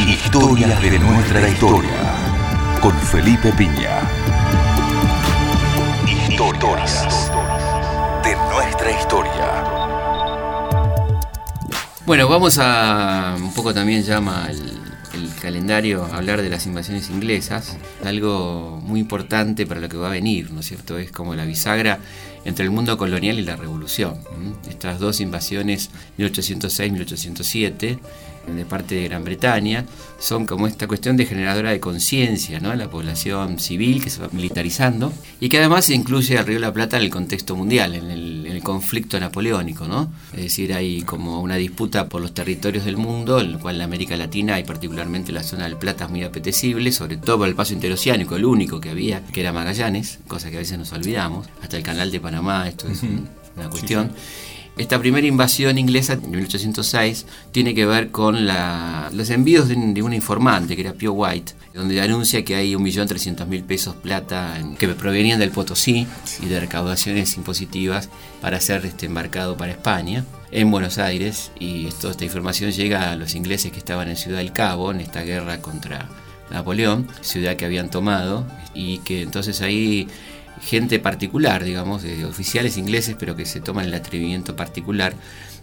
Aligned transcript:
Historias 0.00 0.82
de 0.82 0.98
nuestra 0.98 1.48
historia. 1.48 2.78
Con 2.82 2.92
Felipe 2.98 3.52
Piña. 3.52 4.02
Historias 6.06 7.30
de 8.22 8.36
nuestra 8.36 8.90
historia. 8.90 9.64
Bueno, 12.04 12.28
vamos 12.28 12.58
a 12.60 13.36
un 13.38 13.54
poco 13.54 13.72
también 13.72 14.02
llama 14.02 14.48
el, 14.50 14.82
calendario 15.40 16.04
hablar 16.06 16.40
de 16.40 16.48
las 16.48 16.64
invasiones 16.64 17.10
inglesas, 17.10 17.76
algo 18.02 18.80
muy 18.82 18.98
importante 18.98 19.66
para 19.66 19.78
lo 19.78 19.90
que 19.90 19.98
va 19.98 20.06
a 20.06 20.10
venir, 20.10 20.50
¿no 20.50 20.60
es 20.60 20.66
cierto? 20.66 20.98
Es 20.98 21.12
como 21.12 21.34
la 21.34 21.44
bisagra 21.44 21.98
entre 22.46 22.64
el 22.64 22.70
mundo 22.70 22.96
colonial 22.96 23.38
y 23.38 23.42
la 23.42 23.54
revolución. 23.54 24.18
Estas 24.68 24.98
dos 25.00 25.20
invasiones, 25.20 25.90
1806-1807, 26.16 27.98
de 28.46 28.64
parte 28.64 28.94
de 28.96 29.04
Gran 29.08 29.24
Bretaña, 29.24 29.84
son 30.18 30.46
como 30.46 30.66
esta 30.66 30.86
cuestión 30.86 31.16
de 31.16 31.26
generadora 31.26 31.70
de 31.70 31.80
conciencia, 31.80 32.60
¿no? 32.60 32.74
La 32.74 32.88
población 32.88 33.58
civil 33.58 34.02
que 34.02 34.10
se 34.10 34.20
va 34.20 34.28
militarizando 34.32 35.12
y 35.40 35.48
que 35.48 35.58
además 35.58 35.90
incluye 35.90 36.38
al 36.38 36.46
Río 36.46 36.56
de 36.56 36.60
la 36.60 36.72
Plata 36.72 36.96
en 36.96 37.02
el 37.04 37.10
contexto 37.10 37.56
mundial, 37.56 37.94
en 37.94 38.10
el, 38.10 38.46
en 38.46 38.52
el 38.52 38.62
conflicto 38.62 39.18
napoleónico, 39.20 39.86
¿no? 39.86 40.12
Es 40.32 40.42
decir, 40.44 40.72
hay 40.72 41.02
como 41.02 41.40
una 41.40 41.56
disputa 41.56 42.08
por 42.08 42.20
los 42.22 42.32
territorios 42.34 42.84
del 42.84 42.96
mundo, 42.96 43.40
en 43.40 43.50
el 43.50 43.58
cual 43.58 43.78
la 43.78 43.84
América 43.84 44.16
Latina 44.16 44.58
y 44.58 44.64
particularmente 44.64 45.32
la 45.32 45.42
zona 45.42 45.64
del 45.64 45.76
Plata 45.76 46.04
es 46.04 46.10
muy 46.10 46.22
apetecible, 46.22 46.92
sobre 46.92 47.16
todo 47.16 47.38
por 47.38 47.48
el 47.48 47.54
paso 47.54 47.74
interoceánico, 47.74 48.36
el 48.36 48.44
único 48.44 48.80
que 48.80 48.90
había, 48.90 49.22
que 49.26 49.40
era 49.40 49.52
Magallanes, 49.52 50.18
cosa 50.28 50.50
que 50.50 50.56
a 50.56 50.60
veces 50.60 50.78
nos 50.78 50.92
olvidamos, 50.92 51.46
hasta 51.62 51.76
el 51.76 51.82
canal 51.82 52.10
de 52.10 52.20
Panamá, 52.20 52.68
esto 52.68 52.88
es 52.88 53.02
un- 53.02 53.28
una 53.56 53.70
cuestión. 53.70 54.10
Esta 54.76 54.98
primera 54.98 55.24
invasión 55.26 55.78
inglesa 55.78 56.16
de 56.16 56.26
1806 56.26 57.26
tiene 57.52 57.74
que 57.76 57.86
ver 57.86 58.10
con 58.10 58.44
los 58.44 59.30
envíos 59.30 59.68
de, 59.68 59.76
de 59.76 60.02
un 60.02 60.12
informante 60.12 60.74
que 60.74 60.82
era 60.82 60.94
Pio 60.94 61.12
White, 61.12 61.52
donde 61.74 62.00
anuncia 62.00 62.44
que 62.44 62.56
hay 62.56 62.74
1.300.000 62.74 63.62
pesos 63.64 63.94
plata 63.94 64.58
en- 64.58 64.74
que 64.74 64.88
provenían 64.88 65.38
del 65.38 65.52
Potosí 65.52 66.08
y 66.42 66.46
de 66.46 66.58
recaudaciones 66.58 67.36
impositivas 67.36 68.08
para 68.40 68.60
ser 68.60 68.84
este, 68.84 69.06
embarcado 69.06 69.56
para 69.56 69.70
España 69.70 70.24
en 70.50 70.70
Buenos 70.72 70.98
Aires. 70.98 71.52
Y 71.60 71.86
toda 72.00 72.10
esta 72.10 72.24
información 72.24 72.72
llega 72.72 73.12
a 73.12 73.16
los 73.16 73.36
ingleses 73.36 73.70
que 73.70 73.78
estaban 73.78 74.08
en 74.08 74.16
Ciudad 74.16 74.38
del 74.38 74.52
Cabo 74.52 74.90
en 74.90 75.00
esta 75.00 75.22
guerra 75.22 75.60
contra 75.60 76.08
Napoleón, 76.50 77.06
ciudad 77.20 77.54
que 77.56 77.64
habían 77.64 77.90
tomado 77.90 78.44
y 78.74 78.98
que 78.98 79.22
entonces 79.22 79.60
ahí 79.62 80.08
gente 80.60 80.98
particular, 80.98 81.64
digamos, 81.64 82.02
de 82.02 82.24
oficiales 82.24 82.76
ingleses, 82.76 83.16
pero 83.18 83.36
que 83.36 83.46
se 83.46 83.60
toman 83.60 83.86
el 83.86 83.94
atrevimiento 83.94 84.56
particular 84.56 85.14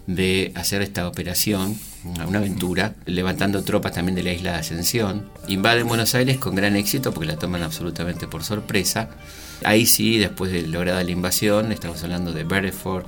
de 0.06 0.52
hacer 0.56 0.82
esta 0.82 1.06
operación, 1.06 1.78
una 2.26 2.38
aventura, 2.38 2.94
levantando 3.06 3.62
tropas 3.62 3.92
también 3.92 4.16
de 4.16 4.22
la 4.22 4.32
isla 4.32 4.52
de 4.52 4.58
Ascensión. 4.58 5.28
Invaden 5.46 5.86
Buenos 5.86 6.14
Aires 6.14 6.38
con 6.38 6.54
gran 6.54 6.76
éxito 6.76 7.12
porque 7.12 7.28
la 7.28 7.36
toman 7.36 7.62
absolutamente 7.62 8.26
por 8.26 8.42
sorpresa. 8.42 9.10
Ahí 9.64 9.86
sí, 9.86 10.18
después 10.18 10.50
de 10.50 10.66
lograda 10.66 11.04
la 11.04 11.10
invasión, 11.12 11.70
estamos 11.70 12.02
hablando 12.02 12.32
de 12.32 12.42
Bereford 12.42 13.06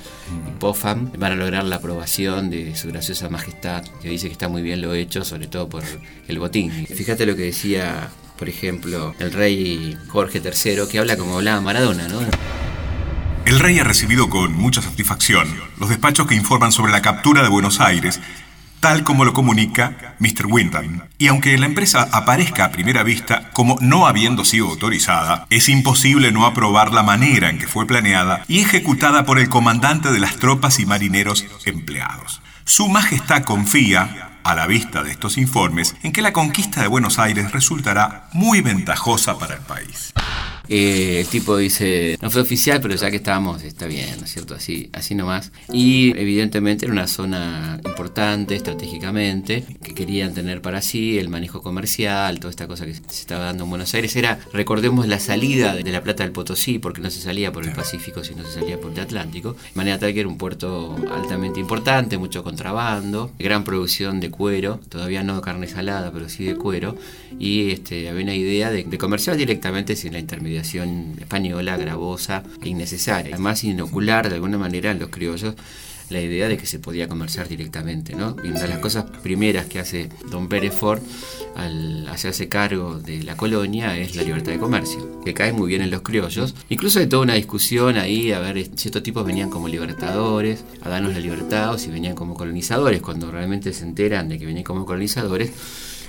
y 0.48 0.52
Popham, 0.60 1.10
van 1.18 1.32
a 1.32 1.36
lograr 1.36 1.64
la 1.64 1.76
aprobación 1.76 2.48
de 2.48 2.76
su 2.76 2.88
graciosa 2.88 3.28
majestad, 3.28 3.82
que 4.00 4.08
dice 4.08 4.28
que 4.28 4.34
está 4.34 4.48
muy 4.48 4.62
bien 4.62 4.80
lo 4.80 4.94
hecho, 4.94 5.24
sobre 5.24 5.48
todo 5.48 5.68
por 5.68 5.82
el 6.28 6.38
botín. 6.38 6.70
Fíjate 6.86 7.26
lo 7.26 7.34
que 7.34 7.42
decía, 7.42 8.08
por 8.38 8.48
ejemplo, 8.48 9.14
el 9.18 9.32
rey 9.32 9.96
Jorge 10.08 10.42
III, 10.44 10.88
que 10.90 10.98
habla 10.98 11.16
como 11.16 11.36
hablaba 11.36 11.60
Maradona, 11.60 12.08
¿no? 12.08 12.20
El 13.44 13.60
rey 13.60 13.78
ha 13.78 13.84
recibido 13.84 14.30
con 14.30 14.54
mucha 14.54 14.80
satisfacción 14.80 15.46
los 15.78 15.90
despachos 15.90 16.26
que 16.26 16.34
informan 16.34 16.72
sobre 16.72 16.92
la 16.92 17.02
captura 17.02 17.42
de 17.42 17.48
Buenos 17.48 17.78
Aires, 17.78 18.20
tal 18.80 19.04
como 19.04 19.24
lo 19.24 19.32
comunica 19.32 20.16
Mr. 20.18 20.46
Wyndham. 20.46 21.02
Y 21.18 21.28
aunque 21.28 21.56
la 21.58 21.66
empresa 21.66 22.08
aparezca 22.10 22.64
a 22.64 22.72
primera 22.72 23.02
vista 23.02 23.50
como 23.52 23.76
no 23.80 24.06
habiendo 24.06 24.44
sido 24.44 24.68
autorizada, 24.68 25.46
es 25.50 25.68
imposible 25.68 26.32
no 26.32 26.46
aprobar 26.46 26.92
la 26.92 27.02
manera 27.02 27.50
en 27.50 27.58
que 27.58 27.66
fue 27.66 27.86
planeada 27.86 28.44
y 28.48 28.60
ejecutada 28.60 29.24
por 29.24 29.38
el 29.38 29.48
comandante 29.48 30.10
de 30.10 30.20
las 30.20 30.36
tropas 30.36 30.78
y 30.80 30.86
marineros 30.86 31.44
empleados. 31.66 32.40
Su 32.64 32.88
Majestad 32.88 33.44
confía, 33.44 34.23
a 34.44 34.54
la 34.54 34.66
vista 34.66 35.02
de 35.02 35.10
estos 35.10 35.38
informes, 35.38 35.96
en 36.02 36.12
que 36.12 36.22
la 36.22 36.32
conquista 36.32 36.82
de 36.82 36.86
Buenos 36.86 37.18
Aires 37.18 37.50
resultará 37.52 38.28
muy 38.32 38.60
ventajosa 38.60 39.38
para 39.38 39.54
el 39.54 39.62
país. 39.62 40.12
Eh, 40.68 41.20
el 41.20 41.26
tipo 41.26 41.56
dice, 41.56 42.18
no 42.22 42.30
fue 42.30 42.40
oficial, 42.40 42.80
pero 42.80 42.94
ya 42.94 43.10
que 43.10 43.16
estábamos, 43.16 43.62
está 43.62 43.86
bien, 43.86 44.18
¿no 44.18 44.24
es 44.24 44.32
cierto? 44.32 44.54
Así, 44.54 44.88
así 44.92 45.14
nomás. 45.14 45.52
Y 45.72 46.16
evidentemente 46.18 46.86
era 46.86 46.92
una 46.92 47.06
zona 47.06 47.80
importante 47.84 48.54
estratégicamente, 48.54 49.64
que 49.82 49.94
querían 49.94 50.32
tener 50.32 50.62
para 50.62 50.80
sí 50.80 51.18
el 51.18 51.28
manejo 51.28 51.62
comercial, 51.62 52.40
toda 52.40 52.50
esta 52.50 52.66
cosa 52.66 52.86
que 52.86 52.94
se 52.94 53.02
estaba 53.02 53.44
dando 53.44 53.64
en 53.64 53.70
Buenos 53.70 53.92
Aires. 53.94 54.16
Era, 54.16 54.38
recordemos, 54.52 55.06
la 55.06 55.18
salida 55.18 55.74
de 55.74 55.92
la 55.92 56.02
Plata 56.02 56.22
del 56.22 56.32
Potosí, 56.32 56.78
porque 56.78 57.00
no 57.00 57.10
se 57.10 57.20
salía 57.20 57.52
por 57.52 57.64
el 57.64 57.72
Pacífico, 57.72 58.24
sino 58.24 58.44
se 58.44 58.60
salía 58.60 58.80
por 58.80 58.92
el 58.92 59.00
Atlántico. 59.00 59.52
De 59.52 59.58
manera 59.74 59.98
tal 59.98 60.14
que 60.14 60.20
era 60.20 60.28
un 60.28 60.38
puerto 60.38 60.96
altamente 61.10 61.60
importante, 61.60 62.16
mucho 62.16 62.42
contrabando, 62.42 63.32
gran 63.38 63.64
producción 63.64 64.20
de 64.20 64.30
cuero, 64.30 64.80
todavía 64.88 65.22
no 65.22 65.40
carne 65.42 65.68
salada, 65.68 66.10
pero 66.10 66.28
sí 66.28 66.44
de 66.44 66.56
cuero. 66.56 66.96
Y 67.38 67.70
este, 67.70 68.08
había 68.08 68.22
una 68.22 68.34
idea 68.34 68.70
de, 68.70 68.84
de 68.84 68.98
comerciar 68.98 69.36
directamente 69.36 69.96
sin 69.96 70.12
la 70.12 70.20
intermediación 70.20 70.53
española, 70.58 71.76
gravosa 71.76 72.42
e 72.62 72.68
innecesaria. 72.68 73.34
Además, 73.34 73.64
inocular 73.64 74.28
de 74.28 74.36
alguna 74.36 74.58
manera 74.58 74.90
a 74.90 74.94
los 74.94 75.10
criollos 75.10 75.54
la 76.10 76.20
idea 76.20 76.48
de 76.48 76.56
que 76.56 76.66
se 76.66 76.78
podía 76.78 77.08
comerciar 77.08 77.48
directamente, 77.48 78.14
¿no? 78.14 78.36
Y 78.44 78.48
una 78.48 78.60
de 78.60 78.68
las 78.68 78.78
cosas 78.78 79.04
primeras 79.22 79.66
que 79.66 79.78
hace 79.80 80.08
Don 80.30 80.48
Bereford 80.48 81.00
al 81.56 82.06
hacerse 82.08 82.48
cargo 82.48 82.98
de 82.98 83.22
la 83.22 83.36
colonia 83.36 83.96
es 83.96 84.14
la 84.16 84.22
libertad 84.22 84.52
de 84.52 84.58
comercio, 84.58 85.20
que 85.24 85.34
cae 85.34 85.52
muy 85.52 85.68
bien 85.68 85.82
en 85.82 85.90
los 85.90 86.02
criollos. 86.02 86.54
Incluso 86.68 86.98
hay 86.98 87.06
toda 87.06 87.22
una 87.22 87.34
discusión 87.34 87.96
ahí, 87.96 88.32
a 88.32 88.40
ver 88.40 88.64
si 88.76 88.88
estos 88.88 89.02
tipos 89.02 89.24
venían 89.24 89.50
como 89.50 89.68
libertadores, 89.68 90.64
a 90.82 90.88
darnos 90.88 91.14
la 91.14 91.20
libertad, 91.20 91.72
o 91.72 91.78
si 91.78 91.90
venían 91.90 92.14
como 92.14 92.34
colonizadores, 92.34 93.00
cuando 93.00 93.30
realmente 93.30 93.72
se 93.72 93.84
enteran 93.84 94.28
de 94.28 94.38
que 94.38 94.46
venían 94.46 94.64
como 94.64 94.84
colonizadores. 94.84 95.52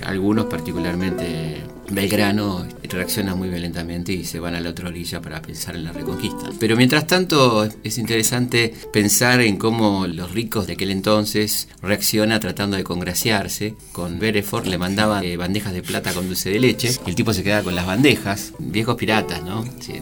Algunos, 0.03 0.45
particularmente 0.45 1.61
Belgrano, 1.89 2.65
reaccionan 2.95 3.37
muy 3.37 3.49
violentamente 3.49 4.13
y 4.13 4.23
se 4.23 4.39
van 4.39 4.55
a 4.55 4.59
la 4.59 4.69
otra 4.69 4.89
orilla 4.89 5.21
para 5.21 5.41
pensar 5.41 5.75
en 5.75 5.83
la 5.83 5.91
reconquista. 5.91 6.49
Pero 6.59 6.75
mientras 6.75 7.07
tanto 7.07 7.67
es 7.83 7.97
interesante 7.97 8.73
pensar 8.91 9.41
en 9.41 9.57
cómo 9.57 10.07
los 10.07 10.31
ricos 10.31 10.67
de 10.67 10.73
aquel 10.73 10.91
entonces 10.91 11.67
reaccionan 11.81 12.39
tratando 12.39 12.77
de 12.77 12.83
congraciarse. 12.83 13.75
Con 13.91 14.19
Bereford 14.19 14.67
le 14.67 14.77
mandaban 14.77 15.23
eh, 15.23 15.37
bandejas 15.37 15.73
de 15.73 15.83
plata 15.83 16.13
con 16.13 16.27
dulce 16.27 16.49
de 16.49 16.59
leche 16.59 16.95
el 17.05 17.15
tipo 17.15 17.33
se 17.33 17.43
quedaba 17.43 17.63
con 17.63 17.75
las 17.75 17.85
bandejas. 17.85 18.53
Viejos 18.59 18.95
piratas, 18.95 19.43
¿no? 19.43 19.63
Este, 19.63 20.01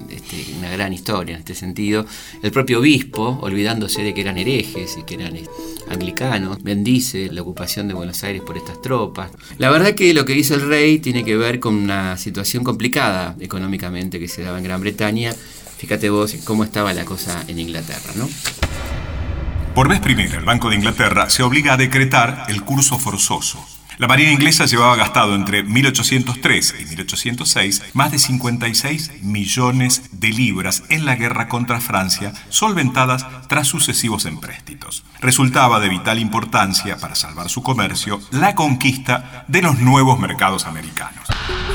una 0.57 0.69
gran 0.71 0.93
historia 0.93 1.35
en 1.35 1.39
este 1.39 1.55
sentido. 1.55 2.05
El 2.41 2.51
propio 2.51 2.79
obispo, 2.79 3.39
olvidándose 3.41 4.03
de 4.03 4.13
que 4.13 4.21
eran 4.21 4.37
herejes 4.37 4.97
y 4.97 5.03
que 5.03 5.15
eran 5.15 5.35
eh, 5.35 5.43
anglicanos, 5.89 6.61
bendice 6.63 7.29
la 7.31 7.41
ocupación 7.41 7.87
de 7.87 7.93
Buenos 7.93 8.23
Aires 8.23 8.41
por 8.41 8.57
estas 8.57 8.81
tropas. 8.81 9.31
Que 9.91 10.13
lo 10.13 10.23
que 10.23 10.35
hizo 10.35 10.55
el 10.55 10.67
rey 10.67 10.99
tiene 10.99 11.25
que 11.25 11.35
ver 11.35 11.59
con 11.59 11.75
una 11.75 12.17
situación 12.17 12.63
complicada 12.63 13.35
económicamente 13.41 14.19
que 14.19 14.29
se 14.29 14.41
daba 14.41 14.57
en 14.57 14.63
Gran 14.63 14.79
Bretaña. 14.79 15.33
Fíjate 15.77 16.09
vos 16.09 16.35
cómo 16.45 16.63
estaba 16.63 16.93
la 16.93 17.03
cosa 17.03 17.43
en 17.47 17.59
Inglaterra, 17.59 18.13
¿no? 18.15 18.29
Por 19.75 19.89
vez 19.89 19.99
primera, 19.99 20.37
el 20.37 20.45
Banco 20.45 20.69
de 20.69 20.75
Inglaterra 20.75 21.29
se 21.29 21.43
obliga 21.43 21.73
a 21.73 21.77
decretar 21.77 22.45
el 22.47 22.63
curso 22.63 22.97
forzoso. 22.97 23.72
La 23.99 24.07
Marina 24.07 24.31
inglesa 24.31 24.65
llevaba 24.65 24.95
gastado 24.95 25.35
entre 25.35 25.63
1803 25.63 26.75
y 26.79 26.85
1806 26.85 27.83
más 27.93 28.11
de 28.11 28.17
56 28.17 29.21
millones 29.21 30.03
de 30.11 30.29
libras 30.29 30.83
en 30.89 31.05
la 31.05 31.15
guerra 31.15 31.47
contra 31.47 31.79
Francia, 31.79 32.33
solventadas 32.49 33.25
tras 33.47 33.67
sucesivos 33.67 34.25
empréstitos. 34.25 35.03
Resultaba 35.21 35.79
de 35.79 35.89
vital 35.89 36.19
importancia 36.19 36.97
para 36.97 37.15
salvar 37.15 37.49
su 37.49 37.61
comercio 37.61 38.19
la 38.31 38.55
conquista 38.55 39.45
de 39.47 39.61
los 39.61 39.79
nuevos 39.79 40.19
mercados 40.19 40.65
americanos. 40.65 41.27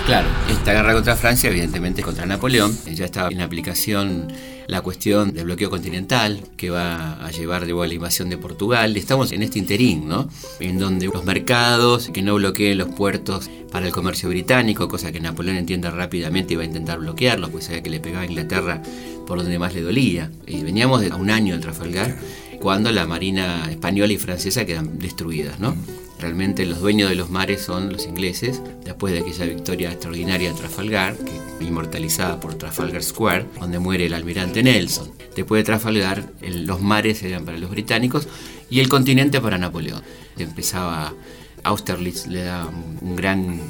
Claro, 0.06 0.28
esta 0.48 0.72
guerra 0.72 0.94
contra 0.94 1.16
Francia, 1.16 1.50
evidentemente 1.50 2.02
contra 2.02 2.26
Napoleón, 2.26 2.76
ya 2.86 3.04
estaba 3.04 3.28
en 3.28 3.42
aplicación 3.42 4.32
la 4.68 4.82
cuestión 4.82 5.32
del 5.32 5.46
bloqueo 5.46 5.70
continental 5.70 6.42
que 6.56 6.68
va 6.68 7.24
a 7.24 7.30
llevar 7.30 7.62
vuelta 7.72 7.84
a 7.84 7.88
la 7.88 7.94
invasión 7.94 8.28
de 8.28 8.36
Portugal. 8.36 8.96
Estamos 8.96 9.32
en 9.32 9.42
este 9.42 9.58
interín, 9.58 10.06
¿no? 10.06 10.28
En 10.60 10.78
donde 10.78 11.06
los 11.06 11.24
mercados 11.24 12.10
que 12.10 12.20
no 12.20 12.34
bloqueen 12.34 12.76
los 12.76 12.88
puertos 12.88 13.50
para 13.72 13.86
el 13.86 13.92
comercio 13.92 14.28
británico, 14.28 14.86
cosa 14.86 15.10
que 15.10 15.20
Napoleón 15.20 15.56
entiende 15.56 15.90
rápidamente 15.90 16.52
y 16.52 16.56
va 16.56 16.62
a 16.62 16.66
intentar 16.66 16.98
bloquearlo, 16.98 17.50
pues 17.50 17.64
sabía 17.64 17.82
que 17.82 17.90
le 17.90 17.98
pegaba 17.98 18.22
a 18.22 18.26
Inglaterra 18.26 18.82
por 19.26 19.38
donde 19.38 19.58
más 19.58 19.74
le 19.74 19.80
dolía. 19.80 20.30
Y 20.46 20.62
veníamos 20.62 21.00
de 21.00 21.08
a 21.08 21.16
un 21.16 21.30
año 21.30 21.54
de 21.54 21.60
Trafalgar 21.60 22.18
cuando 22.60 22.92
la 22.92 23.06
marina 23.06 23.70
española 23.70 24.12
y 24.12 24.18
francesa 24.18 24.66
quedan 24.66 24.98
destruidas, 24.98 25.58
¿no? 25.58 25.74
Realmente 26.18 26.66
los 26.66 26.80
dueños 26.80 27.08
de 27.10 27.14
los 27.14 27.30
mares 27.30 27.62
son 27.62 27.92
los 27.92 28.04
ingleses, 28.06 28.60
después 28.84 29.12
de 29.12 29.20
aquella 29.20 29.44
victoria 29.46 29.92
extraordinaria 29.92 30.50
de 30.52 30.58
Trafalgar, 30.58 31.16
que 31.16 31.64
inmortalizada 31.64 32.40
por 32.40 32.54
Trafalgar 32.54 33.02
Square, 33.02 33.46
donde 33.60 33.78
muere 33.78 34.06
el 34.06 34.14
almirante 34.14 34.62
Nelson. 34.62 35.12
Después 35.36 35.60
de 35.60 35.64
Trafalgar, 35.64 36.30
el- 36.42 36.66
los 36.66 36.80
mares 36.80 37.22
eran 37.22 37.44
para 37.44 37.58
los 37.58 37.70
británicos 37.70 38.26
y 38.68 38.80
el 38.80 38.88
continente 38.88 39.40
para 39.40 39.58
Napoleón. 39.58 40.02
Empezaba 40.36 41.14
Austerlitz 41.62 42.26
le 42.26 42.42
da 42.42 42.66
un 43.00 43.14
gran 43.16 43.60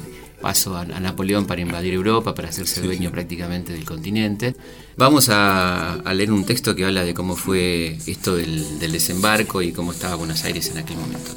paso 0.41 0.75
a, 0.77 0.85
Napoleón 0.85 1.45
para 1.45 1.61
invadir 1.61 1.93
Europa, 1.93 2.33
para 2.33 2.49
hacerse 2.49 2.81
dueño 2.81 3.11
prácticamente 3.11 3.73
del 3.73 3.83
continente. 3.85 4.55
Vamos 4.97 5.27
a, 5.29 6.01
leer 6.13 6.31
un 6.31 6.45
texto 6.45 6.75
que 6.75 6.85
habla 6.85 7.03
de 7.03 7.13
cómo 7.13 7.35
fue 7.35 7.97
esto 8.07 8.35
del, 8.37 8.79
del 8.79 8.91
desembarco 8.91 9.61
y 9.61 9.71
cómo 9.71 9.91
estaba 9.91 10.15
Buenos 10.15 10.43
Aires 10.45 10.69
en 10.71 10.77
aquel 10.79 10.97
momento. 10.97 11.31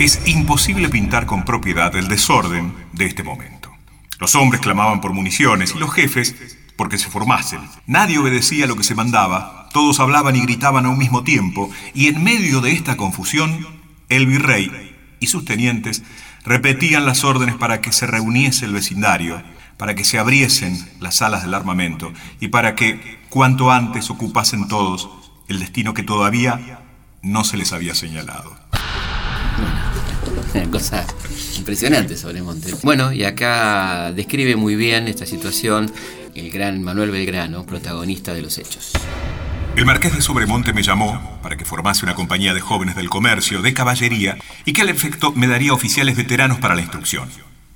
Es 0.00 0.22
imposible 0.24 0.88
pintar 0.88 1.26
con 1.26 1.44
propiedad 1.44 1.94
el 1.94 2.08
desorden 2.08 2.72
de 2.94 3.04
este 3.04 3.22
momento. 3.22 3.70
Los 4.18 4.34
hombres 4.34 4.62
clamaban 4.62 5.02
por 5.02 5.12
municiones 5.12 5.74
y 5.76 5.78
los 5.78 5.92
jefes 5.92 6.56
porque 6.74 6.96
se 6.96 7.10
formasen. 7.10 7.60
Nadie 7.86 8.16
obedecía 8.16 8.66
lo 8.66 8.76
que 8.76 8.82
se 8.82 8.94
mandaba, 8.94 9.68
todos 9.74 10.00
hablaban 10.00 10.36
y 10.36 10.40
gritaban 10.40 10.86
a 10.86 10.88
un 10.88 10.96
mismo 10.96 11.22
tiempo, 11.22 11.70
y 11.92 12.06
en 12.06 12.24
medio 12.24 12.62
de 12.62 12.72
esta 12.72 12.96
confusión, 12.96 13.66
el 14.08 14.24
virrey 14.24 14.96
y 15.20 15.26
sus 15.26 15.44
tenientes 15.44 16.02
repetían 16.46 17.04
las 17.04 17.22
órdenes 17.22 17.56
para 17.56 17.82
que 17.82 17.92
se 17.92 18.06
reuniese 18.06 18.64
el 18.64 18.72
vecindario, 18.72 19.42
para 19.76 19.94
que 19.94 20.04
se 20.04 20.18
abriesen 20.18 20.82
las 20.98 21.16
salas 21.16 21.42
del 21.42 21.52
armamento 21.52 22.10
y 22.40 22.48
para 22.48 22.74
que 22.74 23.18
cuanto 23.28 23.70
antes 23.70 24.08
ocupasen 24.08 24.66
todos 24.66 25.10
el 25.48 25.58
destino 25.58 25.92
que 25.92 26.04
todavía 26.04 26.80
no 27.20 27.44
se 27.44 27.58
les 27.58 27.74
había 27.74 27.94
señalado. 27.94 28.56
Una 30.54 30.70
cosa 30.70 31.06
impresionante 31.56 32.16
sobre 32.16 32.42
Monte. 32.42 32.74
Bueno, 32.82 33.12
y 33.12 33.24
acá 33.24 34.12
describe 34.12 34.56
muy 34.56 34.76
bien 34.76 35.08
esta 35.08 35.26
situación 35.26 35.92
el 36.34 36.50
gran 36.50 36.82
Manuel 36.82 37.10
Belgrano, 37.10 37.64
protagonista 37.66 38.34
de 38.34 38.42
los 38.42 38.58
hechos. 38.58 38.92
El 39.76 39.86
marqués 39.86 40.14
de 40.14 40.20
Sobremonte 40.20 40.72
me 40.72 40.82
llamó 40.82 41.38
para 41.42 41.56
que 41.56 41.64
formase 41.64 42.04
una 42.04 42.14
compañía 42.14 42.54
de 42.54 42.60
jóvenes 42.60 42.96
del 42.96 43.08
comercio, 43.08 43.62
de 43.62 43.72
caballería, 43.72 44.36
y 44.64 44.72
que 44.72 44.82
al 44.82 44.88
efecto 44.88 45.32
me 45.32 45.46
daría 45.46 45.72
oficiales 45.72 46.16
veteranos 46.16 46.58
para 46.58 46.74
la 46.74 46.82
instrucción. 46.82 47.28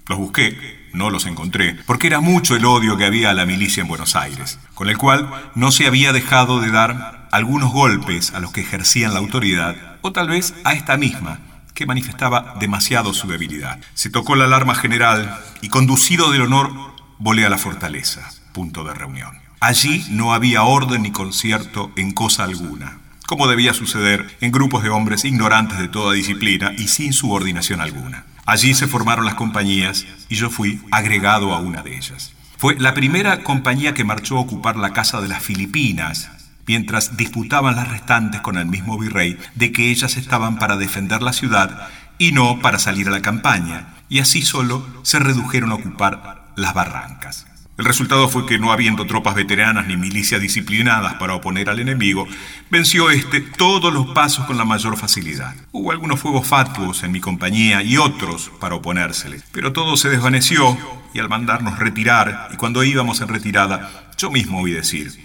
Los 0.07 0.19
busqué, 0.19 0.89
no 0.93 1.09
los 1.09 1.25
encontré, 1.25 1.77
porque 1.87 2.09
era 2.09 2.21
mucho 2.21 2.57
el 2.57 2.65
odio 2.65 2.97
que 2.97 3.07
había 3.07 3.31
a 3.31 3.35
la 3.35 3.47
milicia 3.47 3.81
en 3.81 3.89
Buenos 3.89 4.17
Aires, 4.17 4.59
con 4.75 4.89
el 4.89 4.99
cual 4.99 5.31
no 5.55 5.71
se 5.71 5.87
había 5.87 6.13
dejado 6.13 6.61
de 6.61 6.71
dar 6.71 7.29
algunos 7.31 7.73
golpes 7.73 8.33
a 8.35 8.41
los 8.41 8.53
que 8.53 8.61
ejercían 8.61 9.15
la 9.15 9.21
autoridad, 9.21 9.77
o 10.03 10.13
tal 10.13 10.29
vez 10.29 10.53
a 10.65 10.75
esta 10.75 10.97
misma, 10.97 11.41
que 11.75 11.87
manifestaba 11.87 12.55
demasiado 12.61 13.13
su 13.13 13.27
debilidad. 13.27 13.81
Se 13.95 14.11
tocó 14.11 14.37
la 14.37 14.45
alarma 14.45 14.75
general 14.75 15.39
y 15.61 15.69
conducido 15.69 16.31
del 16.31 16.43
honor 16.43 16.71
volé 17.19 17.45
a 17.45 17.51
la 17.51 17.59
fortaleza, 17.59 18.31
punto 18.53 18.85
de 18.85 18.95
reunión. 18.95 19.39
Allí 19.61 20.05
no 20.11 20.35
había 20.35 20.63
orden 20.63 21.03
ni 21.03 21.11
concierto 21.11 21.91
en 21.97 22.13
cosa 22.13 22.45
alguna, 22.45 22.99
como 23.27 23.49
debía 23.49 23.75
suceder 23.75 24.37
en 24.41 24.53
grupos 24.53 24.83
de 24.83 24.91
hombres 24.91 25.25
ignorantes 25.25 25.79
de 25.79 25.89
toda 25.89 26.15
disciplina 26.15 26.73
y 26.77 26.89
sin 26.89 27.13
subordinación 27.13 27.81
alguna. 27.81 28.25
Allí 28.47 28.75
se 28.75 28.87
formaron 28.87 29.25
las 29.25 29.35
compañías 29.35 30.05
y 30.29 30.37
yo 30.37 30.51
fui 30.51 30.83
agregado 30.91 31.55
a 31.55 31.61
una 31.61 31.83
de 31.83 31.97
ellas. 31.97 32.33
Fue 32.59 32.77
la 32.79 32.95
primera 32.95 33.43
compañía 33.43 33.95
que 33.95 34.05
marchó 34.05 34.37
a 34.37 34.41
ocupar 34.41 34.77
la 34.77 34.93
casa 34.93 35.21
de 35.21 35.29
las 35.29 35.43
Filipinas, 35.43 36.31
mientras 36.67 37.17
disputaban 37.17 37.77
las 37.77 37.89
restantes 37.89 38.41
con 38.41 38.59
el 38.59 38.67
mismo 38.67 38.99
virrey 38.99 39.39
de 39.55 39.73
que 39.73 39.91
ellas 39.91 40.17
estaban 40.17 40.59
para 40.59 40.77
defender 40.77 41.23
la 41.23 41.33
ciudad 41.33 41.89
y 42.19 42.33
no 42.33 42.61
para 42.61 42.79
salir 42.79 43.09
a 43.09 43.13
la 43.13 43.23
campaña, 43.23 43.95
y 44.09 44.21
así 44.21 44.43
solo 44.43 44.87
se 45.03 45.19
redujeron 45.19 45.73
a 45.73 45.75
ocupar 45.75 46.53
las 46.57 46.75
barrancas. 46.75 47.47
El 47.77 47.87
resultado 47.87 48.29
fue 48.29 48.47
que 48.47 48.57
no 48.57 48.71
habiendo 48.71 49.05
tropas 49.05 49.35
veteranas 49.35 49.89
ni 49.89 49.97
milicias 49.97 50.41
disciplinadas 50.41 51.15
para 51.15 51.35
oponer 51.35 51.69
al 51.69 51.81
enemigo, 51.81 52.29
venció 52.71 53.11
este 53.11 53.41
todos 53.41 53.93
los 53.93 54.07
pasos 54.15 54.47
con 54.47 54.57
la 54.57 54.65
mayor 54.65 54.97
facilidad. 54.97 55.57
Hubo 55.73 55.91
algunos 55.91 56.21
fuegos 56.21 56.47
fatuos 56.47 57.03
en 57.03 57.11
mi 57.11 57.21
compañía 57.21 57.83
y 57.83 57.97
otros 57.97 58.53
para 58.61 58.77
oponérsele, 58.77 59.41
pero 59.51 59.73
todo 59.73 59.97
se 59.97 60.09
desvaneció 60.09 60.79
y 61.13 61.19
al 61.19 61.29
mandarnos 61.29 61.81
retirar, 61.81 62.51
y 62.53 62.57
cuando 62.57 62.85
íbamos 62.85 63.21
en 63.21 63.29
retirada, 63.29 64.13
yo 64.17 64.31
mismo 64.31 64.61
oí 64.61 64.71
decir, 64.71 65.24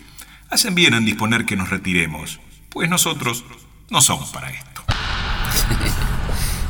hacen 0.50 0.76
bien 0.76 0.94
en 0.94 1.06
disponer 1.06 1.46
que 1.46 1.56
nos 1.56 1.70
retiremos, 1.70 2.40
pues 2.70 2.90
nosotros 2.90 3.44
no 3.90 4.02
somos 4.02 4.30
para 4.30 4.50
esto. 4.50 4.84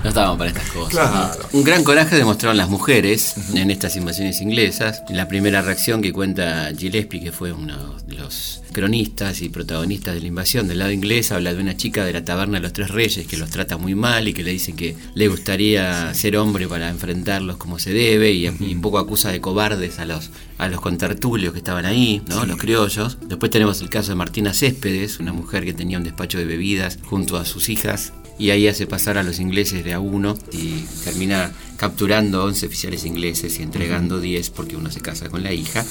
No 0.01 0.10
estábamos 0.10 0.38
para 0.38 0.50
estas 0.50 0.69
cosas. 0.72 1.38
Un 1.51 1.63
gran 1.63 1.84
coraje 1.84 2.16
demostraron 2.16 2.56
las 2.56 2.69
mujeres 2.69 3.36
en 3.54 3.69
estas 3.69 3.98
invasiones 3.98 4.40
inglesas. 4.40 5.04
La 5.10 5.28
primera 5.28 5.62
reacción 5.62 6.01
que 6.01 6.13
cuenta 6.13 6.72
Gillespie, 6.78 7.22
que 7.22 7.34
fue 7.34 7.51
uno 7.51 7.96
de 8.07 8.16
los 8.16 8.62
cronistas 8.72 9.42
y 9.42 9.50
protagonistas 9.50 10.13
de 10.13 10.22
la 10.22 10.28
invasión 10.28 10.69
del 10.69 10.80
lado 10.80 10.92
inglés, 10.92 11.34
habla 11.34 11.54
de 11.54 11.62
una 11.62 11.75
chica 11.75 12.06
de 12.06 12.13
la 12.13 12.24
taberna 12.24 12.60
de 12.60 12.63
los 12.63 12.72
Tres 12.72 12.92
Reyes 12.92 13.28
que 13.28 13.36
los 13.36 13.50
trata 13.50 13.75
muy 13.75 13.94
mal 13.94 14.30
y 14.30 14.34
que 14.34 14.42
le 14.42 14.51
dice 14.51 14.74
que 14.74 14.96
le 15.16 15.28
gustaría 15.28 16.13
ser 16.13 16.38
hombre 16.38 16.68
para 16.69 16.90
enfrentarlos 16.90 17.57
como 17.57 17.78
se 17.78 17.92
debe 17.92 18.31
y, 18.31 18.48
un 18.48 18.81
poco 18.81 19.00
acusa 19.00 19.31
de 19.31 19.42
cobardes 19.42 20.00
a 20.00 20.06
los, 20.06 20.30
a 20.60 20.69
los 20.69 20.80
contertulios 20.80 21.52
que 21.52 21.60
estaban 21.60 21.86
ahí, 21.86 22.22
¿no? 22.28 22.45
los 22.45 22.57
criollos. 22.57 23.18
Después 23.28 23.52
tenemos 23.52 23.81
el 23.81 23.90
caso 23.90 24.12
de 24.12 24.16
Martina 24.16 24.54
Céspedes, 24.54 25.19
una 25.19 25.34
mujer 25.34 25.66
que 25.66 25.74
tenía 25.74 25.98
un 25.98 26.06
despacho 26.06 26.38
de 26.38 26.45
bebidas 26.45 27.00
junto 27.04 27.36
a 27.36 27.44
sus 27.44 27.68
hijas 27.68 28.13
y 28.39 28.51
ahí 28.51 28.68
hace 28.68 28.88
pasar 28.88 29.18
a 29.18 29.24
los 29.24 29.39
ingleses 29.39 29.83
de 29.83 29.94
a 29.94 30.00
uno 30.00 30.38
y 30.53 30.86
termina 31.03 31.51
capturando 31.75 32.44
11 32.45 32.65
oficiales 32.65 33.06
ingleses 33.06 33.59
y 33.59 33.63
entregando 33.63 34.19
10 34.19 34.50
porque 34.51 34.77
uno 34.77 34.89
se 34.89 35.01
casa 35.01 35.30
con 35.30 35.44
la 35.44 35.53
hija. 35.53 35.86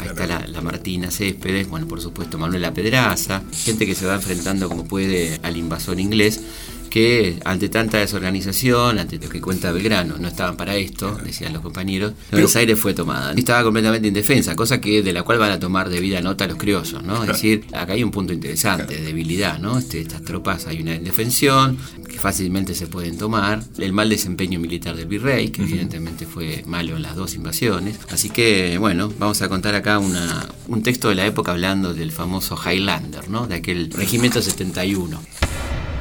Ahí 0.00 0.08
está 0.08 0.26
la, 0.26 0.60
Martina 0.60 1.10
Céspedes, 1.10 1.68
bueno, 1.68 1.88
por 1.88 2.02
supuesto 2.02 2.38
Manuela 2.38 2.74
Pedraza, 2.74 3.42
gente 3.52 3.86
que 3.86 3.94
se 3.94 4.06
va 4.06 4.14
enfrentando 4.16 4.68
como 4.68 4.84
puede 4.84 5.40
al 5.42 5.56
invasor 5.56 5.98
inglés 5.98 6.40
que 6.94 7.40
ante 7.44 7.68
tanta 7.70 7.98
desorganización, 7.98 9.00
ante 9.00 9.18
lo 9.18 9.28
que 9.28 9.40
cuenta 9.40 9.72
Belgrano, 9.72 10.16
no 10.16 10.28
estaban 10.28 10.56
para 10.56 10.76
esto, 10.76 11.18
decían 11.24 11.52
los 11.52 11.60
compañeros, 11.60 12.12
Buenos 12.30 12.54
Aires 12.54 12.78
fue 12.78 12.94
tomada. 12.94 13.32
Estaba 13.32 13.64
completamente 13.64 14.06
indefensa, 14.06 14.54
cosa 14.54 14.80
que 14.80 15.02
de 15.02 15.12
la 15.12 15.24
cual 15.24 15.38
van 15.38 15.50
a 15.50 15.58
tomar 15.58 15.88
debida 15.88 16.20
nota 16.20 16.46
los 16.46 16.56
criollos, 16.56 17.02
¿no? 17.02 17.24
Es 17.24 17.30
decir, 17.30 17.66
acá 17.72 17.94
hay 17.94 18.04
un 18.04 18.12
punto 18.12 18.32
interesante 18.32 18.94
de 18.94 19.02
debilidad, 19.02 19.58
¿no? 19.58 19.76
Este, 19.76 20.00
estas 20.00 20.22
tropas 20.22 20.68
hay 20.68 20.82
una 20.82 20.94
indefensión 20.94 21.76
que 22.08 22.16
fácilmente 22.20 22.76
se 22.76 22.86
pueden 22.86 23.18
tomar, 23.18 23.64
el 23.78 23.92
mal 23.92 24.08
desempeño 24.08 24.60
militar 24.60 24.94
del 24.94 25.06
virrey, 25.06 25.48
que 25.48 25.62
evidentemente 25.62 26.26
fue 26.26 26.62
malo 26.64 26.94
en 26.94 27.02
las 27.02 27.16
dos 27.16 27.34
invasiones. 27.34 27.98
Así 28.12 28.30
que, 28.30 28.78
bueno, 28.78 29.12
vamos 29.18 29.42
a 29.42 29.48
contar 29.48 29.74
acá 29.74 29.98
una, 29.98 30.46
un 30.68 30.84
texto 30.84 31.08
de 31.08 31.16
la 31.16 31.26
época 31.26 31.50
hablando 31.50 31.92
del 31.92 32.12
famoso 32.12 32.56
Highlander, 32.56 33.28
¿no? 33.28 33.48
De 33.48 33.56
aquel 33.56 33.90
regimiento 33.90 34.40
71. 34.40 35.20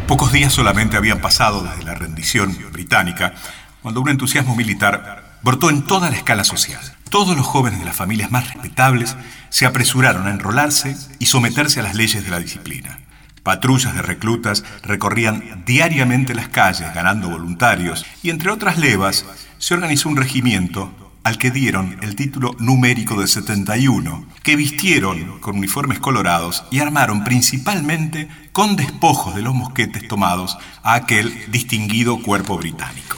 Pocos 0.07 0.33
días 0.33 0.51
solamente 0.51 0.97
habían 0.97 1.21
pasado 1.21 1.63
desde 1.63 1.83
la 1.83 1.95
rendición 1.95 2.55
británica 2.71 3.33
cuando 3.81 4.01
un 4.01 4.09
entusiasmo 4.09 4.55
militar 4.55 5.39
brotó 5.41 5.69
en 5.69 5.83
toda 5.83 6.09
la 6.09 6.17
escala 6.17 6.43
social. 6.43 6.81
Todos 7.09 7.37
los 7.37 7.45
jóvenes 7.45 7.79
de 7.79 7.85
las 7.85 7.95
familias 7.95 8.29
más 8.29 8.53
respetables 8.53 9.15
se 9.49 9.65
apresuraron 9.65 10.27
a 10.27 10.31
enrolarse 10.31 10.97
y 11.19 11.27
someterse 11.27 11.79
a 11.79 11.83
las 11.83 11.95
leyes 11.95 12.23
de 12.23 12.31
la 12.31 12.39
disciplina. 12.39 12.99
Patrullas 13.43 13.95
de 13.95 14.01
reclutas 14.01 14.63
recorrían 14.83 15.63
diariamente 15.65 16.33
las 16.33 16.49
calles 16.49 16.93
ganando 16.93 17.29
voluntarios 17.29 18.05
y 18.21 18.29
entre 18.29 18.51
otras 18.51 18.77
levas 18.77 19.25
se 19.57 19.73
organizó 19.73 20.09
un 20.09 20.17
regimiento 20.17 21.02
al 21.23 21.37
que 21.37 21.51
dieron 21.51 21.97
el 22.01 22.15
título 22.15 22.55
numérico 22.59 23.19
de 23.19 23.27
71, 23.27 24.27
que 24.43 24.55
vistieron 24.55 25.39
con 25.39 25.57
uniformes 25.57 25.99
colorados 25.99 26.63
y 26.69 26.79
armaron 26.79 27.23
principalmente 27.23 28.27
con 28.51 28.75
despojos 28.75 29.35
de 29.35 29.41
los 29.41 29.53
mosquetes 29.53 30.07
tomados 30.07 30.57
a 30.83 30.95
aquel 30.95 31.33
distinguido 31.51 32.21
cuerpo 32.21 32.57
británico. 32.57 33.17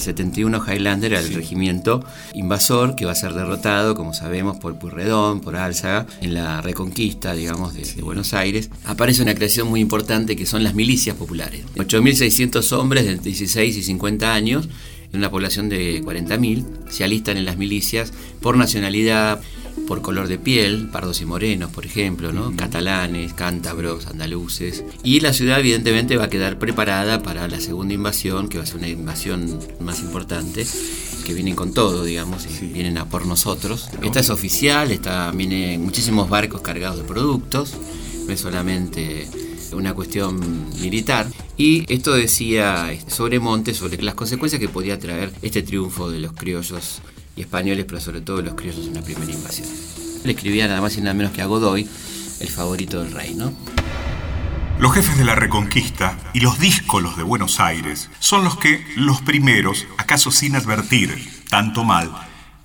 71 0.00 0.62
Highlander 0.66 1.12
era 1.12 1.20
el 1.20 1.34
regimiento 1.34 2.04
invasor 2.32 2.96
que 2.96 3.04
va 3.04 3.12
a 3.12 3.14
ser 3.14 3.34
derrotado, 3.34 3.94
como 3.94 4.14
sabemos, 4.14 4.58
por 4.58 4.78
Purredón, 4.78 5.40
por 5.40 5.56
Álzaga, 5.56 6.06
en 6.22 6.34
la 6.34 6.62
reconquista, 6.62 7.34
digamos, 7.34 7.74
de, 7.74 7.82
de, 7.82 8.02
Buenos 8.02 8.34
Aires. 8.34 8.70
Aparece 8.86 9.22
una 9.22 9.34
creación 9.34 9.68
muy 9.68 9.80
importante 9.80 10.36
que 10.36 10.46
son 10.46 10.64
las 10.64 10.74
milicias 10.74 11.16
populares. 11.16 11.64
8.600 11.76 12.72
hombres 12.72 13.04
de 13.04 13.16
16 13.16 13.76
y 13.76 13.82
50 13.82 14.32
años 14.32 14.68
en 15.12 15.18
una 15.18 15.30
población 15.30 15.68
de 15.68 16.02
40.000, 16.02 16.90
se 16.90 17.04
alistan 17.04 17.36
en 17.36 17.44
las 17.44 17.56
milicias 17.56 18.12
por 18.40 18.56
nacionalidad, 18.56 19.40
por 19.86 20.02
color 20.02 20.28
de 20.28 20.38
piel, 20.38 20.88
pardos 20.88 21.20
y 21.20 21.24
morenos, 21.24 21.70
por 21.70 21.84
ejemplo, 21.84 22.32
¿no? 22.32 22.54
catalanes, 22.54 23.34
cántabros, 23.34 24.06
andaluces. 24.06 24.84
Y 25.02 25.20
la 25.20 25.32
ciudad 25.32 25.58
evidentemente 25.58 26.16
va 26.16 26.24
a 26.24 26.30
quedar 26.30 26.58
preparada 26.58 27.22
para 27.22 27.48
la 27.48 27.60
segunda 27.60 27.94
invasión, 27.94 28.48
que 28.48 28.58
va 28.58 28.64
a 28.64 28.66
ser 28.66 28.76
una 28.76 28.88
invasión 28.88 29.58
más 29.80 30.00
importante, 30.00 30.64
que 31.24 31.34
vienen 31.34 31.56
con 31.56 31.74
todo, 31.74 32.04
digamos, 32.04 32.46
y 32.46 32.66
vienen 32.66 32.98
a 32.98 33.06
por 33.06 33.26
nosotros. 33.26 33.88
Esta 34.02 34.20
es 34.20 34.30
oficial, 34.30 34.92
está, 34.92 35.30
vienen 35.32 35.82
muchísimos 35.82 36.28
barcos 36.28 36.60
cargados 36.60 36.98
de 36.98 37.04
productos, 37.04 37.74
no 38.26 38.32
es 38.32 38.40
solamente 38.40 39.28
una 39.72 39.94
cuestión 39.94 40.70
militar. 40.80 41.26
Y 41.60 41.84
esto 41.92 42.14
decía 42.14 42.88
sobre 43.06 43.38
Monte, 43.38 43.74
sobre 43.74 44.02
las 44.02 44.14
consecuencias 44.14 44.58
que 44.58 44.70
podía 44.70 44.98
traer 44.98 45.30
este 45.42 45.62
triunfo 45.62 46.10
de 46.10 46.18
los 46.18 46.32
criollos 46.32 47.02
y 47.36 47.42
españoles, 47.42 47.84
pero 47.86 48.00
sobre 48.00 48.22
todo 48.22 48.40
los 48.40 48.54
criollos 48.54 48.86
en 48.86 48.94
la 48.94 49.02
primera 49.02 49.30
invasión. 49.30 49.68
Le 50.24 50.32
escribía 50.32 50.66
nada 50.68 50.80
más 50.80 50.96
y 50.96 51.02
nada 51.02 51.12
menos 51.12 51.32
que 51.32 51.42
a 51.42 51.44
Godoy, 51.44 51.86
el 52.40 52.48
favorito 52.48 53.02
del 53.02 53.12
rey, 53.12 53.34
¿no? 53.34 53.52
Los 54.78 54.94
jefes 54.94 55.18
de 55.18 55.26
la 55.26 55.34
Reconquista 55.34 56.18
y 56.32 56.40
los 56.40 56.58
díscolos 56.58 57.18
de 57.18 57.24
Buenos 57.24 57.60
Aires 57.60 58.08
son 58.20 58.42
los 58.42 58.56
que, 58.56 58.82
los 58.96 59.20
primeros, 59.20 59.86
acaso 59.98 60.30
sin 60.30 60.56
advertir 60.56 61.44
tanto 61.50 61.84
mal, 61.84 62.10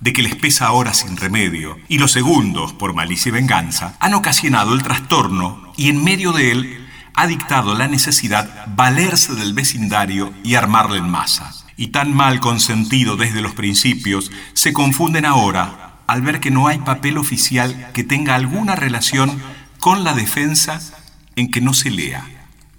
de 0.00 0.14
que 0.14 0.22
les 0.22 0.36
pesa 0.36 0.68
ahora 0.68 0.94
sin 0.94 1.18
remedio, 1.18 1.76
y 1.88 1.98
los 1.98 2.12
segundos, 2.12 2.72
por 2.72 2.94
malicia 2.94 3.28
y 3.28 3.32
venganza, 3.32 3.94
han 4.00 4.14
ocasionado 4.14 4.72
el 4.72 4.82
trastorno 4.82 5.74
y 5.76 5.90
en 5.90 6.02
medio 6.02 6.32
de 6.32 6.50
él 6.50 6.85
ha 7.16 7.26
dictado 7.26 7.74
la 7.74 7.88
necesidad 7.88 8.66
valerse 8.76 9.34
del 9.34 9.54
vecindario 9.54 10.32
y 10.44 10.54
armarle 10.54 10.98
en 10.98 11.08
masa. 11.08 11.52
Y 11.78 11.88
tan 11.88 12.14
mal 12.14 12.40
consentido 12.40 13.16
desde 13.16 13.42
los 13.42 13.54
principios, 13.54 14.30
se 14.52 14.72
confunden 14.72 15.24
ahora 15.24 15.96
al 16.06 16.22
ver 16.22 16.40
que 16.40 16.50
no 16.50 16.68
hay 16.68 16.78
papel 16.78 17.18
oficial 17.18 17.90
que 17.92 18.04
tenga 18.04 18.34
alguna 18.34 18.76
relación 18.76 19.42
con 19.78 20.04
la 20.04 20.14
defensa 20.14 20.80
en 21.36 21.50
que 21.50 21.60
no 21.60 21.74
se 21.74 21.90
lea. 21.90 22.24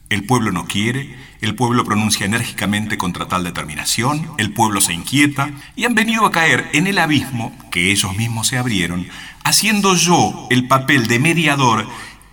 El 0.09 0.23
pueblo 0.23 0.51
no 0.51 0.65
quiere, 0.65 1.17
el 1.41 1.55
pueblo 1.55 1.83
pronuncia 1.83 2.25
enérgicamente 2.25 2.97
contra 2.97 3.27
tal 3.27 3.43
determinación, 3.43 4.25
el 4.37 4.53
pueblo 4.53 4.81
se 4.81 4.93
inquieta 4.93 5.49
y 5.75 5.85
han 5.85 5.95
venido 5.95 6.25
a 6.25 6.31
caer 6.31 6.69
en 6.73 6.87
el 6.87 6.97
abismo 6.99 7.55
que 7.71 7.91
ellos 7.91 8.15
mismos 8.15 8.47
se 8.47 8.57
abrieron, 8.57 9.07
haciendo 9.43 9.95
yo 9.95 10.47
el 10.49 10.67
papel 10.67 11.07
de 11.07 11.19
mediador 11.19 11.87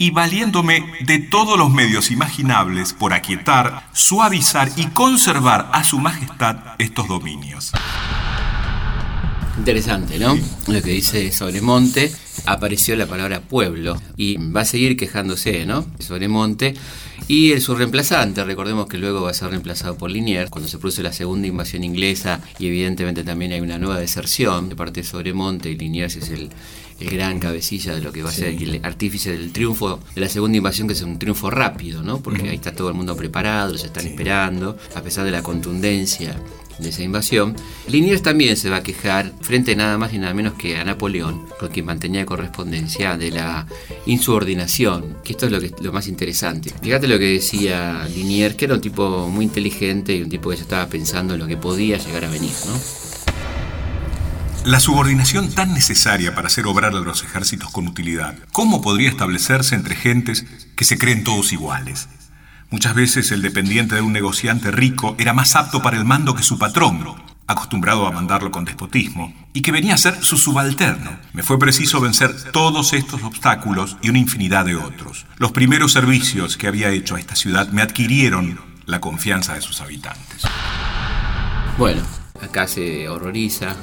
y 0.04 0.10
valiéndome 0.10 0.84
de 1.00 1.18
todos 1.18 1.58
los 1.58 1.70
medios 1.70 2.10
imaginables 2.10 2.92
por 2.92 3.14
aquietar, 3.14 3.88
suavizar 3.94 4.70
y 4.76 4.88
conservar 4.88 5.70
a 5.72 5.82
su 5.82 5.98
majestad 5.98 6.58
estos 6.78 7.08
dominios. 7.08 7.72
Interesante, 9.56 10.18
¿no? 10.18 10.36
Lo 10.66 10.82
que 10.82 10.90
dice 10.90 11.32
Sobremonte, 11.32 12.12
apareció 12.44 12.96
la 12.96 13.06
palabra 13.06 13.40
pueblo 13.40 13.98
y 14.18 14.36
va 14.36 14.60
a 14.60 14.64
seguir 14.66 14.98
quejándose, 14.98 15.64
¿no? 15.64 15.86
Sobremonte. 16.00 16.74
Y 17.26 17.52
el, 17.52 17.62
su 17.62 17.74
reemplazante, 17.74 18.44
recordemos 18.44 18.86
que 18.86 18.98
luego 18.98 19.22
va 19.22 19.30
a 19.30 19.34
ser 19.34 19.48
reemplazado 19.48 19.96
por 19.96 20.10
Liniers, 20.10 20.50
cuando 20.50 20.68
se 20.68 20.76
produce 20.76 21.02
la 21.02 21.14
segunda 21.14 21.48
invasión 21.48 21.82
inglesa 21.82 22.42
y 22.58 22.66
evidentemente 22.66 23.24
también 23.24 23.52
hay 23.52 23.60
una 23.60 23.78
nueva 23.78 23.98
deserción 23.98 24.68
de 24.68 24.76
parte 24.76 25.00
de 25.00 25.06
Sobremonte 25.06 25.70
y 25.70 25.78
Liniers 25.78 26.16
es 26.16 26.28
el, 26.28 26.50
el 27.00 27.10
gran 27.10 27.38
cabecilla 27.38 27.94
de 27.94 28.00
lo 28.00 28.12
que 28.12 28.22
va 28.22 28.30
a 28.30 28.32
ser 28.32 28.48
el 28.48 28.80
artífice 28.84 29.32
del 29.32 29.52
triunfo 29.52 30.00
de 30.14 30.20
la 30.20 30.28
segunda 30.28 30.56
invasión, 30.56 30.86
que 30.86 30.94
es 30.94 31.02
un 31.02 31.18
triunfo 31.18 31.50
rápido, 31.50 32.02
¿no? 32.02 32.20
Porque 32.20 32.48
ahí 32.48 32.56
está 32.56 32.74
todo 32.74 32.88
el 32.88 32.94
mundo 32.94 33.16
preparado, 33.16 33.72
los 33.72 33.84
están 33.84 34.06
esperando, 34.06 34.76
a 34.94 35.02
pesar 35.02 35.24
de 35.24 35.30
la 35.30 35.42
contundencia 35.42 36.36
de 36.78 36.88
esa 36.88 37.02
invasión. 37.02 37.54
Liniers 37.88 38.22
también 38.22 38.56
se 38.56 38.70
va 38.70 38.76
a 38.76 38.82
quejar 38.82 39.32
frente 39.40 39.76
nada 39.76 39.98
más 39.98 40.12
y 40.12 40.18
nada 40.18 40.34
menos 40.34 40.54
que 40.54 40.76
a 40.76 40.84
Napoleón, 40.84 41.46
con 41.58 41.68
quien 41.68 41.86
mantenía 41.86 42.26
correspondencia 42.26 43.16
de 43.16 43.30
la 43.30 43.66
insubordinación, 44.06 45.16
que 45.24 45.32
esto 45.32 45.46
es 45.46 45.52
lo, 45.52 45.60
que, 45.60 45.72
lo 45.80 45.92
más 45.92 46.08
interesante. 46.08 46.72
Fíjate 46.82 47.08
lo 47.08 47.18
que 47.18 47.26
decía 47.26 48.08
Liniers, 48.14 48.56
que 48.56 48.64
era 48.66 48.74
un 48.74 48.80
tipo 48.80 49.28
muy 49.28 49.44
inteligente 49.44 50.16
y 50.16 50.22
un 50.22 50.28
tipo 50.28 50.50
que 50.50 50.56
ya 50.56 50.62
estaba 50.62 50.86
pensando 50.86 51.34
en 51.34 51.40
lo 51.40 51.46
que 51.46 51.56
podía 51.56 51.98
llegar 51.98 52.24
a 52.24 52.30
venir, 52.30 52.52
¿no? 52.66 53.23
La 54.64 54.80
subordinación 54.80 55.52
tan 55.52 55.74
necesaria 55.74 56.34
para 56.34 56.46
hacer 56.46 56.66
obrar 56.66 56.94
a 56.94 57.00
los 57.00 57.22
ejércitos 57.22 57.70
con 57.70 57.86
utilidad, 57.86 58.34
¿cómo 58.50 58.80
podría 58.80 59.10
establecerse 59.10 59.74
entre 59.74 59.94
gentes 59.94 60.46
que 60.74 60.86
se 60.86 60.96
creen 60.96 61.22
todos 61.22 61.52
iguales? 61.52 62.08
Muchas 62.70 62.94
veces 62.94 63.30
el 63.30 63.42
dependiente 63.42 63.94
de 63.94 64.00
un 64.00 64.14
negociante 64.14 64.70
rico 64.70 65.16
era 65.18 65.34
más 65.34 65.54
apto 65.54 65.82
para 65.82 65.98
el 65.98 66.06
mando 66.06 66.34
que 66.34 66.42
su 66.42 66.58
patrón, 66.58 67.04
acostumbrado 67.46 68.06
a 68.06 68.10
mandarlo 68.10 68.50
con 68.50 68.64
despotismo, 68.64 69.34
y 69.52 69.60
que 69.60 69.70
venía 69.70 69.94
a 69.94 69.98
ser 69.98 70.24
su 70.24 70.38
subalterno. 70.38 71.18
Me 71.34 71.42
fue 71.42 71.58
preciso 71.58 72.00
vencer 72.00 72.50
todos 72.50 72.94
estos 72.94 73.22
obstáculos 73.22 73.98
y 74.00 74.08
una 74.08 74.18
infinidad 74.18 74.64
de 74.64 74.76
otros. 74.76 75.26
Los 75.36 75.52
primeros 75.52 75.92
servicios 75.92 76.56
que 76.56 76.68
había 76.68 76.88
hecho 76.88 77.16
a 77.16 77.20
esta 77.20 77.36
ciudad 77.36 77.68
me 77.68 77.82
adquirieron 77.82 78.58
la 78.86 79.02
confianza 79.02 79.52
de 79.52 79.60
sus 79.60 79.82
habitantes. 79.82 80.42
Bueno, 81.76 82.00
acá 82.40 82.66
se 82.66 83.10
horroriza 83.10 83.76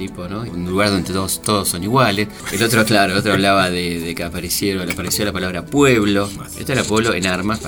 tipo, 0.00 0.26
¿no? 0.28 0.40
Un 0.40 0.64
lugar 0.64 0.88
donde 0.88 1.12
todos, 1.12 1.42
todos 1.42 1.68
son 1.68 1.84
iguales. 1.84 2.26
El 2.52 2.62
otro, 2.62 2.86
claro, 2.86 3.12
el 3.12 3.18
otro 3.18 3.34
hablaba 3.34 3.68
de, 3.68 4.14
que 4.16 4.24
aparecieron, 4.24 4.90
apareció 4.90 5.26
la 5.26 5.32
palabra 5.32 5.66
pueblo. 5.66 6.30
Este 6.58 6.72
era 6.72 6.84
pueblo 6.84 7.12
en 7.12 7.26
armas. 7.26 7.60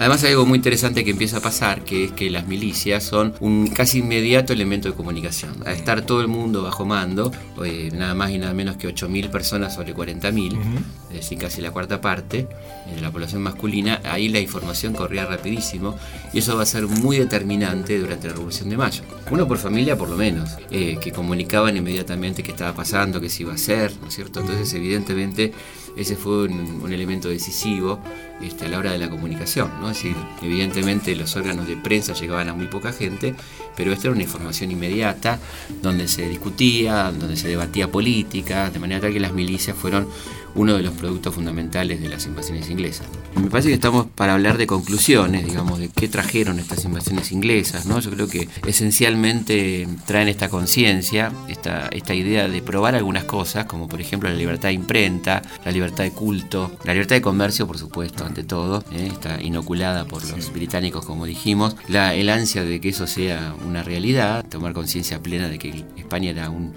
Además 0.00 0.24
hay 0.24 0.30
algo 0.30 0.46
muy 0.46 0.56
interesante 0.56 1.04
que 1.04 1.10
empieza 1.10 1.36
a 1.36 1.40
pasar, 1.40 1.84
que 1.84 2.04
es 2.04 2.12
que 2.12 2.30
las 2.30 2.46
milicias 2.46 3.04
son 3.04 3.34
un 3.38 3.66
casi 3.66 3.98
inmediato 3.98 4.54
elemento 4.54 4.88
de 4.88 4.94
comunicación. 4.94 5.52
A 5.66 5.72
estar 5.72 6.00
todo 6.06 6.22
el 6.22 6.28
mundo 6.28 6.62
bajo 6.62 6.86
mando, 6.86 7.30
eh, 7.62 7.90
nada 7.92 8.14
más 8.14 8.30
y 8.30 8.38
nada 8.38 8.54
menos 8.54 8.78
que 8.78 8.88
8.000 8.88 9.28
personas 9.28 9.74
sobre 9.74 9.94
40.000, 9.94 10.58
es 11.10 11.16
decir, 11.16 11.36
casi 11.36 11.60
la 11.60 11.70
cuarta 11.70 12.00
parte 12.00 12.48
de 12.94 13.00
la 13.02 13.10
población 13.10 13.42
masculina, 13.42 14.00
ahí 14.04 14.30
la 14.30 14.40
información 14.40 14.94
corría 14.94 15.26
rapidísimo 15.26 15.98
y 16.32 16.38
eso 16.38 16.56
va 16.56 16.62
a 16.62 16.66
ser 16.66 16.86
muy 16.86 17.18
determinante 17.18 17.98
durante 17.98 18.28
la 18.28 18.32
Revolución 18.32 18.70
de 18.70 18.78
Mayo. 18.78 19.02
Uno 19.30 19.46
por 19.46 19.58
familia 19.58 19.98
por 19.98 20.08
lo 20.08 20.16
menos, 20.16 20.52
eh, 20.70 20.96
que 20.98 21.12
comunicaban 21.12 21.76
inmediatamente 21.76 22.42
qué 22.42 22.52
estaba 22.52 22.72
pasando, 22.72 23.20
qué 23.20 23.28
se 23.28 23.42
iba 23.42 23.52
a 23.52 23.56
hacer, 23.56 23.92
¿no 24.00 24.08
es 24.08 24.14
cierto? 24.14 24.40
Entonces 24.40 24.72
evidentemente 24.72 25.52
ese 25.96 26.16
fue 26.16 26.44
un, 26.44 26.90
elemento 26.90 27.28
decisivo 27.28 28.00
este, 28.40 28.66
a 28.66 28.68
la 28.68 28.78
hora 28.78 28.92
de 28.92 28.98
la 28.98 29.08
comunicación. 29.08 29.70
¿no? 29.80 29.90
Es 29.90 29.96
decir, 29.96 30.16
evidentemente 30.42 31.14
los 31.14 31.36
órganos 31.36 31.66
de 31.66 31.76
prensa 31.76 32.14
llegaban 32.14 32.48
a 32.48 32.54
muy 32.54 32.66
poca 32.66 32.92
gente, 32.92 33.34
pero 33.76 33.92
esta 33.92 34.08
era 34.08 34.14
una 34.14 34.22
información 34.22 34.70
inmediata 34.70 35.38
donde 35.82 36.08
se 36.08 36.28
discutía, 36.28 37.12
donde 37.12 37.36
se 37.36 37.48
debatía 37.48 37.90
política, 37.90 38.70
de 38.70 38.78
manera 38.78 39.00
tal 39.00 39.12
que 39.12 39.20
las 39.20 39.32
milicias 39.32 39.76
fueron 39.76 40.08
uno 40.54 40.76
de 40.76 40.82
los 40.82 40.94
productos 40.94 41.34
fundamentales 41.34 42.00
de 42.00 42.08
las 42.08 42.26
invasiones 42.26 42.70
inglesas. 42.70 43.06
Me 43.34 43.48
parece 43.50 43.68
que 43.68 43.74
estamos 43.74 44.06
para 44.14 44.34
hablar 44.34 44.58
de 44.58 44.66
conclusiones, 44.66 45.46
digamos, 45.46 45.78
de 45.78 45.88
qué 45.88 46.08
trajeron 46.08 46.58
estas 46.58 46.84
invasiones 46.84 47.32
inglesas, 47.32 47.86
¿no? 47.86 48.00
Yo 48.00 48.10
creo 48.10 48.28
que 48.28 48.48
esencialmente 48.66 49.88
traen 50.06 50.28
esta 50.28 50.48
conciencia, 50.48 51.32
esta, 51.48 51.88
esta 51.88 52.14
idea 52.14 52.48
de 52.48 52.62
probar 52.62 52.94
algunas 52.94 53.24
cosas, 53.24 53.66
como 53.66 53.88
por 53.88 54.00
ejemplo 54.00 54.28
la 54.28 54.36
libertad 54.36 54.68
de 54.68 54.74
imprenta, 54.74 55.42
la 55.64 55.72
libertad 55.72 56.04
de 56.04 56.12
culto, 56.12 56.72
la 56.84 56.92
libertad 56.92 57.16
de 57.16 57.22
comercio, 57.22 57.66
por 57.66 57.78
supuesto, 57.78 58.24
ante 58.24 58.44
todo, 58.44 58.84
¿eh? 58.92 59.08
está 59.12 59.40
inoculada 59.40 60.04
por 60.04 60.28
los 60.28 60.52
británicos, 60.52 61.04
como 61.04 61.26
dijimos, 61.26 61.76
la, 61.88 62.14
el 62.14 62.28
ansia 62.28 62.64
de 62.64 62.80
que 62.80 62.90
eso 62.90 63.06
sea 63.06 63.54
una 63.66 63.82
realidad, 63.82 64.44
tomar 64.48 64.72
conciencia 64.72 65.22
plena 65.22 65.48
de 65.48 65.58
que 65.58 65.84
España 65.96 66.30
era 66.30 66.50
un 66.50 66.72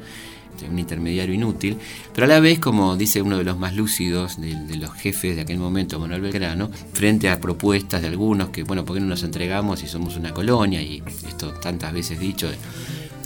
este, 0.64 0.70
un 0.70 0.80
intermediario 0.80 1.34
inútil, 1.34 1.78
pero 2.14 2.26
a 2.26 2.28
la 2.28 2.40
vez, 2.40 2.60
como 2.60 2.96
dice 2.96 3.22
uno 3.22 3.38
de 3.38 3.44
los 3.44 3.58
más 3.58 3.76
lúcidos 3.76 4.40
de, 4.40 4.76
los 4.78 4.92
jefes 4.94 5.36
de 5.36 5.42
aquel 5.42 5.58
momento, 5.58 6.00
Manuel 6.00 6.22
Belgrano, 6.22 6.70
frente 6.94 7.30
a 7.30 7.40
propuestas 7.40 8.02
de 8.02 8.08
algunos 8.08 8.50
que, 8.50 8.64
bueno, 8.64 8.86
¿por 8.86 8.96
qué 8.96 9.02
no 9.02 9.08
nos 9.08 9.24
entregamos 9.24 9.80
si 9.80 9.88
somos 9.88 10.18
una 10.18 10.34
colonia? 10.34 10.82
Y 10.82 11.04
esto 11.28 11.54
tantas 11.54 11.94
veces 11.94 12.20
dicho, 12.20 12.50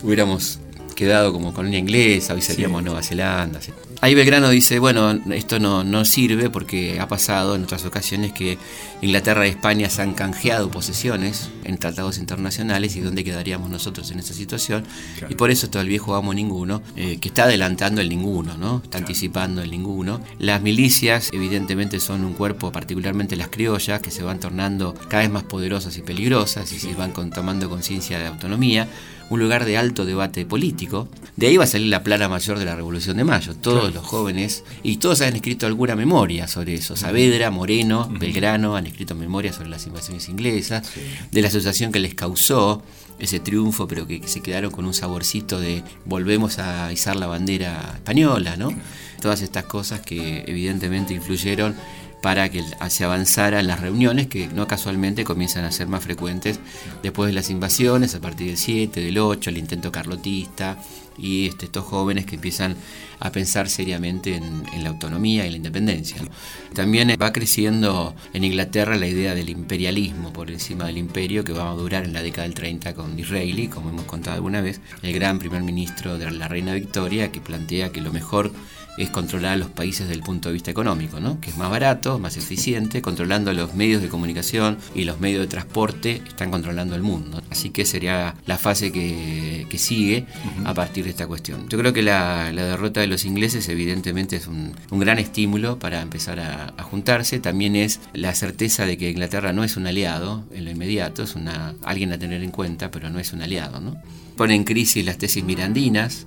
hubiéramos 0.03 0.59
quedado 0.95 1.31
como 1.31 1.53
colonia 1.53 1.79
inglesa, 1.79 2.33
hoy 2.33 2.41
seríamos 2.41 2.83
Nueva 2.83 3.03
Zelanda. 3.03 3.59
Ahí 3.99 4.13
Belgrano 4.13 4.49
dice, 4.49 4.77
bueno, 4.77 5.19
esto 5.33 5.59
no, 5.59 5.83
no 5.83 6.05
sirve 6.05 6.51
porque 6.51 6.99
ha 6.99 7.07
pasado 7.07 7.55
en 7.55 7.63
otras 7.63 7.83
ocasiones 7.83 8.31
que 8.31 8.59
Inglaterra 9.01 9.47
y 9.47 9.49
España 9.49 9.89
se 9.89 10.03
han 10.03 10.13
canjeado 10.13 10.69
posesiones 10.69 11.49
en 11.63 11.79
tratados 11.79 12.19
internacionales 12.19 12.95
y 12.95 13.01
dónde 13.01 13.23
quedaríamos 13.23 13.71
nosotros 13.71 14.11
en 14.11 14.19
esa 14.19 14.35
situación. 14.35 14.83
Y 15.29 15.35
por 15.35 15.49
eso 15.49 15.69
todo 15.71 15.81
el 15.81 15.87
viejo 15.87 16.15
amo 16.15 16.31
ninguno, 16.33 16.83
eh, 16.95 17.17
que 17.19 17.29
está 17.29 17.45
adelantando 17.45 17.99
el 17.99 18.09
ninguno, 18.09 18.55
¿no? 18.55 18.81
Está 18.83 18.99
anticipando 18.99 19.63
el 19.63 19.71
ninguno. 19.71 20.21
Las 20.37 20.61
milicias 20.61 21.29
evidentemente 21.33 21.99
son 21.99 22.23
un 22.23 22.33
cuerpo, 22.33 22.71
particularmente 22.71 23.35
las 23.35 23.49
criollas, 23.49 23.99
que 23.99 24.11
se 24.11 24.21
van 24.21 24.39
tornando 24.39 24.93
cada 25.07 25.23
vez 25.23 25.31
más 25.31 25.43
poderosas 25.43 25.97
y 25.97 26.03
peligrosas 26.03 26.71
y 26.71 26.79
se 26.79 26.93
van 26.93 27.13
tomando 27.13 27.67
conciencia 27.67 28.19
de 28.19 28.27
autonomía 28.27 28.87
un 29.29 29.39
lugar 29.39 29.65
de 29.65 29.77
alto 29.77 30.05
debate 30.05 30.45
político. 30.45 31.07
De 31.35 31.47
ahí 31.47 31.57
va 31.57 31.65
a 31.65 31.67
salir 31.67 31.87
la 31.87 32.03
plana 32.03 32.29
mayor 32.29 32.59
de 32.59 32.65
la 32.65 32.75
Revolución 32.75 33.17
de 33.17 33.23
Mayo. 33.23 33.55
Todos 33.55 33.93
los 33.93 34.05
jóvenes, 34.05 34.63
y 34.83 34.97
todos 34.97 35.21
han 35.21 35.35
escrito 35.35 35.67
alguna 35.67 35.95
memoria 35.95 36.47
sobre 36.47 36.73
eso. 36.73 36.95
Saavedra, 36.95 37.51
Moreno, 37.51 38.09
Belgrano 38.09 38.75
han 38.75 38.87
escrito 38.87 39.15
memoria 39.15 39.53
sobre 39.53 39.69
las 39.69 39.85
invasiones 39.85 40.29
inglesas, 40.29 40.91
de 41.31 41.41
la 41.41 41.47
asociación 41.47 41.91
que 41.91 41.99
les 41.99 42.15
causó 42.15 42.81
ese 43.19 43.39
triunfo, 43.39 43.87
pero 43.87 44.07
que, 44.07 44.21
se 44.27 44.41
quedaron 44.41 44.71
con 44.71 44.85
un 44.85 44.93
saborcito 44.93 45.59
de 45.59 45.83
volvemos 46.05 46.59
a 46.59 46.91
izar 46.91 47.15
la 47.15 47.27
bandera 47.27 47.91
española, 47.95 48.55
¿no? 48.57 48.71
Todas 49.21 49.41
estas 49.41 49.63
cosas 49.63 50.01
que 50.01 50.43
evidentemente 50.47 51.13
influyeron 51.13 51.75
para 52.21 52.49
que 52.49 52.63
se 52.89 53.03
avanzara 53.03 53.59
en 53.59 53.67
las 53.67 53.79
reuniones 53.79 54.27
que 54.27 54.47
no 54.47 54.67
casualmente 54.67 55.23
comienzan 55.23 55.65
a 55.65 55.71
ser 55.71 55.87
más 55.87 56.03
frecuentes 56.03 56.59
después 57.03 57.27
de 57.27 57.33
las 57.33 57.49
invasiones, 57.49 58.15
a 58.15 58.21
partir 58.21 58.47
del 58.47 58.57
7, 58.57 58.99
del 59.01 59.17
8, 59.17 59.49
el 59.49 59.57
intento 59.57 59.91
carlotista 59.91 60.77
y 61.17 61.47
este, 61.47 61.65
estos 61.65 61.83
jóvenes 61.85 62.25
que 62.25 62.35
empiezan 62.35 62.75
a 63.19 63.31
pensar 63.31 63.69
seriamente 63.69 64.35
en, 64.35 64.83
la 64.83 64.89
autonomía 64.89 65.45
y 65.45 65.49
la 65.49 65.57
independencia. 65.57 66.17
También 66.73 67.15
va 67.19 67.33
creciendo 67.33 68.15
en 68.33 68.43
Inglaterra 68.43 68.95
la 68.95 69.07
idea 69.07 69.33
del 69.33 69.49
imperialismo 69.49 70.31
por 70.31 70.51
encima 70.51 70.85
del 70.85 70.97
imperio 70.97 71.43
que 71.43 71.53
va 71.53 71.71
a 71.71 71.73
durar 71.73 72.03
en 72.03 72.13
la 72.13 72.21
década 72.21 72.43
del 72.43 72.53
30 72.53 72.93
con 72.93 73.15
Disraeli, 73.15 73.67
como 73.67 73.89
hemos 73.89 74.05
contado 74.05 74.35
alguna 74.35 74.61
vez, 74.61 74.81
el 75.01 75.13
gran 75.13 75.39
primer 75.39 75.63
ministro 75.63 76.17
de 76.17 76.29
la 76.29 76.47
reina 76.47 76.73
Victoria 76.73 77.31
que 77.31 77.41
plantea 77.41 77.91
que 77.91 78.01
lo 78.01 78.11
mejor 78.11 78.51
es 78.97 79.09
controlar 79.09 79.53
a 79.53 79.57
los 79.57 79.69
países 79.69 80.07
desde 80.07 80.15
el 80.15 80.23
punto 80.23 80.49
de 80.49 80.53
vista 80.53 80.71
económico, 80.71 81.19
¿no? 81.19 81.39
que 81.39 81.49
es 81.49 81.57
más 81.57 81.69
barato, 81.69 82.19
más 82.19 82.37
eficiente, 82.37 83.01
controlando 83.01 83.53
los 83.53 83.73
medios 83.75 84.01
de 84.01 84.09
comunicación 84.09 84.77
y 84.95 85.03
los 85.03 85.19
medios 85.19 85.41
de 85.41 85.47
transporte, 85.47 86.21
están 86.27 86.51
controlando 86.51 86.95
el 86.95 87.03
mundo. 87.03 87.41
Así 87.49 87.69
que 87.69 87.85
sería 87.85 88.35
la 88.45 88.57
fase 88.57 88.91
que, 88.91 89.67
sigue 89.77 90.25
a 90.65 90.73
partir 90.73 91.03
de 91.03 91.11
esta 91.11 91.27
cuestión. 91.27 91.69
Yo 91.69 91.77
creo 91.77 91.93
que 91.93 92.01
la, 92.01 92.51
derrota 92.51 92.99
de 92.99 93.05
los 93.05 93.25
ingleses 93.25 93.69
evidentemente 93.69 94.35
es 94.35 94.47
un, 94.47 94.73
gran 94.89 95.19
estímulo 95.19 95.77
para 95.77 96.01
empezar 96.01 96.39
a, 96.39 96.73
juntarse. 96.81 97.39
También 97.39 97.75
es 97.75 97.99
la 98.13 98.33
certeza 98.33 98.87
de 98.87 98.97
que 98.97 99.11
Inglaterra 99.11 99.53
no 99.53 99.63
es 99.63 99.77
un 99.77 99.85
aliado 99.85 100.45
en 100.51 100.65
lo 100.65 100.71
inmediato, 100.71 101.21
es 101.21 101.35
una, 101.35 101.75
alguien 101.83 102.11
a 102.11 102.17
tener 102.17 102.41
en 102.41 102.49
cuenta, 102.49 102.89
pero 102.89 103.11
no 103.11 103.19
es 103.19 103.33
un 103.33 103.43
aliado. 103.43 103.79
¿no? 103.79 104.01
Pone 104.35 104.55
en 104.55 104.63
crisis 104.63 105.05
las 105.05 105.19
tesis 105.19 105.43
mirandinas, 105.43 106.25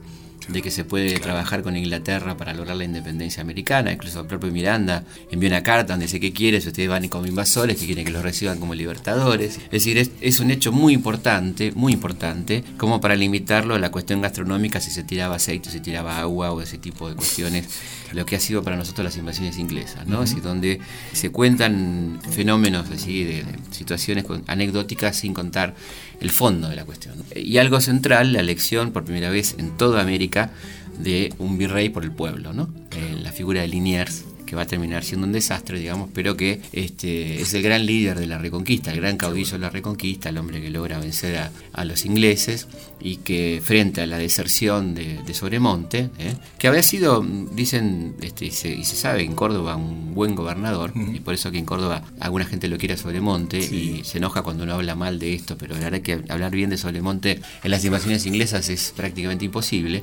de 0.49 0.63
que 0.63 0.71
se 0.71 0.85
puede 0.85 1.19
trabajar 1.21 1.63
con 1.63 1.77
Inglaterra 1.77 2.37
para 2.37 2.55
lograr 2.55 2.77
la 2.77 2.85
independencia 2.85 3.43
americana. 3.43 3.93
Incluso 3.93 4.21
el 4.21 4.27
propio 4.27 4.51
Miranda 4.51 5.05
envió 5.31 5.49
una 5.49 5.63
carta 5.63 5.93
donde 5.93 6.07
dice 6.07 6.21
que 6.21 6.33
quiere, 6.33 6.61
si 6.61 6.69
ustedes 6.69 6.89
van 6.89 7.09
como 7.09 7.27
invasores, 7.27 7.79
que 7.79 7.87
quieren 7.87 8.05
que 8.05 8.11
los 8.11 8.23
reciban 8.23 8.59
como 8.59 8.75
libertadores. 8.75 9.57
Es 9.65 9.71
decir, 9.71 9.99
es, 10.21 10.41
un 10.41 10.51
hecho 10.51 10.73
muy 10.73 10.95
importante, 10.95 11.73
muy 11.73 11.93
importante, 11.93 12.65
como 12.77 13.01
para 13.01 13.15
limitarlo 13.17 13.75
a 13.75 13.79
la 13.79 13.91
cuestión 13.91 14.21
gastronómica, 14.21 14.81
si 14.81 14.91
se 14.91 15.05
tiraba 15.05 15.37
aceite, 15.37 15.71
si 15.71 15.79
se 15.79 15.85
tiraba 15.85 16.19
agua 16.19 16.53
o 16.53 16.61
ese 16.61 16.79
tipo 16.79 17.09
de 17.09 17.15
cuestiones, 17.15 17.69
lo 18.13 18.27
que 18.27 18.37
ha 18.37 18.41
sido 18.41 18.63
para 18.63 18.77
nosotros 18.77 19.05
las 19.05 19.17
invasiones 19.17 19.59
inglesas, 19.59 20.07
¿no? 20.07 20.25
donde 20.43 20.81
se 21.13 21.31
cuentan 21.31 22.19
fenómenos 22.31 22.91
así, 22.91 23.25
de, 23.25 23.45
de 23.45 23.59
situaciones 23.71 24.25
anecdóticas 24.47 25.17
sin 25.17 25.35
contar 25.35 25.75
el 26.21 26.31
fondo 26.31 26.69
de 26.69 26.77
la 26.77 26.85
cuestión. 26.85 27.15
Y 27.35 27.59
algo 27.59 27.81
central, 27.81 28.33
la 28.33 28.41
elección 28.41 28.93
por 28.93 29.05
primera 29.05 29.31
vez 29.31 29.55
en 29.59 29.77
toda 29.77 30.03
América 30.03 30.30
de 30.99 31.33
un 31.39 31.59
virrey 31.59 31.89
por 31.89 32.05
el 32.05 32.13
pueblo, 32.13 32.53
¿no? 32.53 32.69
Eh, 32.93 33.19
la 33.23 33.33
figura 33.33 33.63
de 33.63 33.69
Liniers 33.69 34.25
que 34.51 34.57
va 34.57 34.63
a 34.63 34.67
terminar 34.67 35.05
siendo 35.05 35.29
un 35.29 35.33
desastre, 35.33 35.79
digamos, 35.79 36.11
pero 36.13 36.37
que 36.37 36.61
este, 36.73 37.41
es 37.41 37.55
el 37.55 37.63
gran 37.63 37.87
líder 37.87 38.19
de 38.19 38.27
la 38.27 38.37
reconquista, 38.37 38.91
el 38.91 39.01
gran 39.01 39.17
caudillo 39.17 39.53
de 39.53 39.59
la 39.61 39.71
reconquista, 39.71 40.29
el 40.29 40.39
hombre 40.39 40.61
que 40.61 40.71
logra 40.71 40.99
vencer 40.99 41.39
a, 41.73 41.85
los 41.85 42.05
ingleses 42.05 42.67
y 43.01 43.19
que 43.19 43.63
frente 43.65 44.01
a 44.01 44.07
la 44.07 44.19
deserción 44.19 44.95
de, 44.95 45.21
Sobremonte, 45.35 46.11
¿eh? 46.19 46.35
que 46.59 46.67
había 46.67 46.83
sido, 46.83 47.25
dicen, 47.53 48.17
este, 48.21 48.47
y, 48.47 48.51
se, 48.51 48.85
sabe 48.85 49.23
en 49.23 49.35
Córdoba 49.37 49.77
un 49.77 50.15
buen 50.15 50.35
gobernador, 50.35 50.93
y 50.97 51.21
por 51.21 51.35
eso 51.35 51.53
que 51.53 51.59
en 51.59 51.65
Córdoba 51.65 52.03
alguna 52.19 52.45
gente 52.45 52.67
lo 52.67 52.77
quiere 52.77 52.95
a 52.95 52.97
Sobremonte 52.97 53.59
y 53.59 54.03
se 54.03 54.19
enoja 54.19 54.43
cuando 54.43 54.65
uno 54.65 54.75
habla 54.75 54.97
mal 54.97 55.21
de 55.21 55.33
esto, 55.33 55.57
pero 55.57 55.75
la 55.77 55.85
verdad 55.85 56.01
que 56.01 56.25
hablar 56.29 56.51
bien 56.51 56.71
de 56.71 56.77
Sobremonte 56.77 57.41
en 57.63 57.71
las 57.71 57.85
invasiones 57.85 58.27
inglesas 58.27 58.69
es 58.69 58.93
prácticamente 58.97 59.45
imposible. 59.45 60.01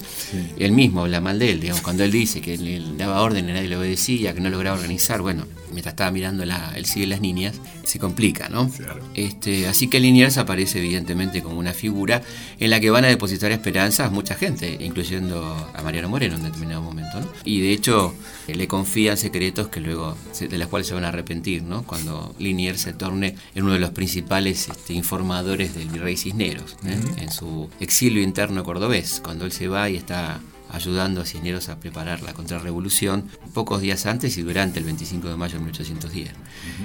Él 0.58 0.72
mismo 0.72 1.02
habla 1.02 1.20
mal 1.20 1.38
de 1.38 1.52
él, 1.52 1.60
digamos, 1.60 1.82
cuando 1.82 2.06
él 2.06 2.12
dice 2.12 2.40
que 2.40 2.58
le 2.58 2.82
daba 2.98 3.22
orden 3.22 3.50
y 3.50 3.52
nadie 3.52 3.68
le 3.68 3.76
obedecía, 3.76 4.34
que 4.38 4.42
no 4.42 4.52
lograba 4.52 4.78
organizar, 4.78 5.20
bueno, 5.24 5.48
mientras 5.72 5.94
estaba 5.94 6.12
mirando 6.12 6.44
el 6.44 6.86
sigue 6.86 7.06
de 7.06 7.10
las 7.10 7.22
niñas, 7.22 7.56
se 7.84 7.98
complica, 7.98 8.50
¿no? 8.50 8.70
Este, 9.16 9.68
así 9.68 9.88
que 9.88 10.00
Liniers 10.00 10.38
aparece 10.38 10.78
evidentemente 10.78 11.42
como 11.42 11.58
una 11.58 11.74
figura 11.74 12.22
en 12.60 12.70
la 12.70 12.80
que 12.80 12.92
van 12.92 13.04
a 13.04 13.08
depositar 13.08 13.52
esperanzas 13.52 14.12
mucha 14.12 14.36
gente, 14.36 14.78
incluyendo 14.80 15.72
a 15.74 15.82
Mariano 15.82 16.08
Moreno 16.08 16.36
en 16.36 16.44
determinado 16.44 16.84
momento, 16.84 17.20
¿no? 17.20 17.28
Y 17.46 17.62
de 17.62 17.72
hecho 17.72 18.14
le 18.48 18.68
confían 18.68 19.18
secretos 19.18 19.70
que 19.70 19.80
luego, 19.80 20.16
de 20.40 20.58
los 20.60 20.68
cuales 20.68 20.88
se 20.88 20.94
van 20.94 21.06
a 21.06 21.08
arrepentir, 21.08 21.64
¿no? 21.64 21.82
Cuando 21.82 22.36
Liniers 22.38 22.82
se 22.82 22.94
torne 22.94 23.36
en 23.56 23.64
uno 23.64 23.74
de 23.74 23.80
los 23.80 23.90
principales 23.90 24.70
este, 24.70 24.94
informadores 24.94 25.74
del 25.74 25.90
virrey 25.90 26.16
Cisneros, 26.16 26.78
¿eh? 26.86 27.00
en 27.18 27.32
su 27.32 27.72
exilio 27.80 28.22
interno 28.22 28.64
cordobés, 28.64 29.20
cuando 29.24 29.46
él 29.46 29.52
se 29.52 29.68
va 29.68 29.90
y 29.90 29.96
está 29.96 30.42
ayudando 30.72 31.22
a 31.22 31.26
Cisneros 31.26 31.70
a 31.70 31.80
preparar 31.80 32.22
la 32.24 32.34
contrarrevolución 32.34 33.26
pocos 33.54 33.82
días 33.82 34.06
antes 34.06 34.38
y 34.38 34.42
durante 34.42 34.80
el 34.80 34.86
25 34.86 35.30
de 35.30 35.38
mayo 35.38 35.58
de 35.58 35.66
1810. 35.66 36.32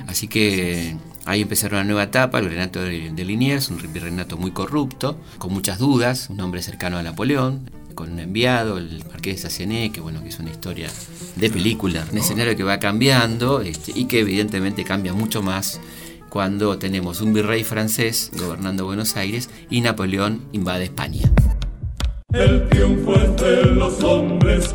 Así 0.07 0.29
que 0.29 0.97
ahí 1.25 1.43
empezaron 1.43 1.79
una 1.81 1.85
nueva 1.85 2.05
etapa, 2.05 2.39
el 2.39 2.47
reinato 2.47 2.81
de 2.81 3.25
Liniers, 3.25 3.69
un 3.71 3.79
reinato 3.79 4.37
muy 4.37 4.53
corrupto, 4.53 5.19
con 5.39 5.53
muchas 5.53 5.79
dudas, 5.79 6.29
un 6.31 6.41
hombre 6.41 6.63
cercano 6.63 6.99
a 6.99 7.03
Napoleón, 7.03 7.71
con 7.95 8.13
un 8.13 8.19
enviado, 8.19 8.79
el 8.79 9.05
marqués 9.11 9.37
de 9.37 9.43
Sassené, 9.43 9.93
que 9.93 10.01
bueno, 10.01 10.23
que 10.23 10.31
es 10.31 10.39
una 10.39 10.51
historia 10.51 10.89
de 11.37 11.51
película, 11.51 12.07
un 12.11 12.19
escenario 12.19 12.57
que 12.57 12.65
va 12.65 12.79
cambiando 12.79 13.61
este, 13.61 13.93
y 13.95 14.07
que 14.07 14.21
evidentemente 14.21 14.85
cambia 14.85 15.13
mucho 15.13 15.43
más 15.43 15.81
cuando 16.29 16.79
tenemos 16.79 17.21
un 17.21 17.35
virrey 17.35 17.63
francés 17.63 18.31
gobernando 18.33 18.87
Buenos 18.87 19.17
Aires 19.17 19.51
y 19.69 19.83
Napoleón 19.83 20.41
invade 20.53 20.85
España. 20.85 21.31
El 22.33 22.67
triunfo 22.71 23.15
es 23.17 23.37
de 23.37 23.62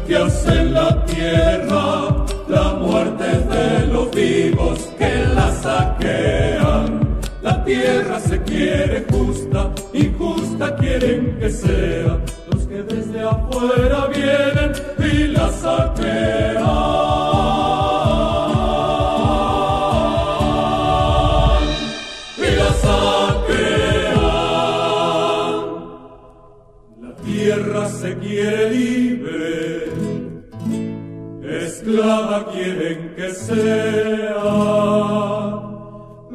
que 0.08 0.16
hacen 0.18 0.74
la 0.74 1.06
tierra, 1.06 2.26
la 2.48 2.74
muerte 2.74 3.24
de 3.24 3.88
los 3.88 4.12
vivos 4.12 4.80
que 4.98 5.26
la 5.36 5.52
saquean. 5.54 7.20
La 7.42 7.64
tierra 7.64 8.20
se 8.20 8.42
quiere 8.44 9.06
justa, 9.10 9.72
y 9.94 10.12
justa 10.18 10.76
quieren 10.76 11.38
que 11.40 11.50
sea, 11.50 11.97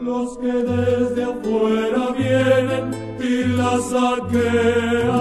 Los 0.04 0.36
que 0.38 0.52
desde 0.52 1.22
afuera 1.22 2.10
vienen 2.18 2.90
y 3.20 3.44
la 3.56 3.78
saquean. 3.78 5.12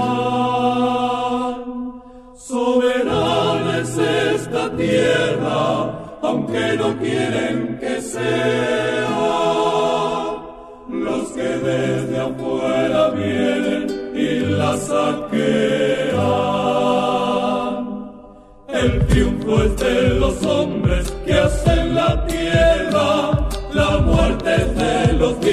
Soberana 2.35 3.77
es 3.79 3.95
esta 3.99 4.75
tierra, 4.75 6.17
aunque 6.23 6.77
no 6.77 6.97
quieren 6.97 7.77
que 7.79 8.01
sea. 8.01 9.07
Los 10.89 11.29
que 11.29 11.43
desde 11.43 12.19
afuera 12.19 13.09
vienen 13.11 13.85
y 14.15 14.39
la 14.39 14.77
saquean. 14.77 16.21
El 18.67 19.05
triunfo 19.05 19.61
es 19.61 19.77
de 19.77 20.09
los 20.15 20.43
hombres 20.43 21.11
que 21.23 21.33
hacen 21.35 21.90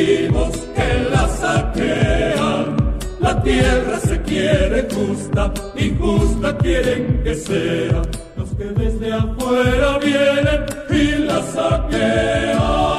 vivos 0.08 0.56
que 0.74 1.10
la 1.10 1.28
saquean. 1.28 2.76
La 3.20 3.42
tierra 3.42 3.98
se 4.00 4.20
quiere 4.22 4.88
justa 4.94 5.52
y 5.76 5.94
justa 6.00 6.56
quieren 6.58 7.22
que 7.24 7.34
sea 7.34 8.02
los 8.36 8.50
que 8.58 8.64
desde 8.64 9.12
afuera 9.12 9.98
vienen 9.98 10.60
y 10.90 11.04
la 11.28 11.42
saquean. 11.42 12.98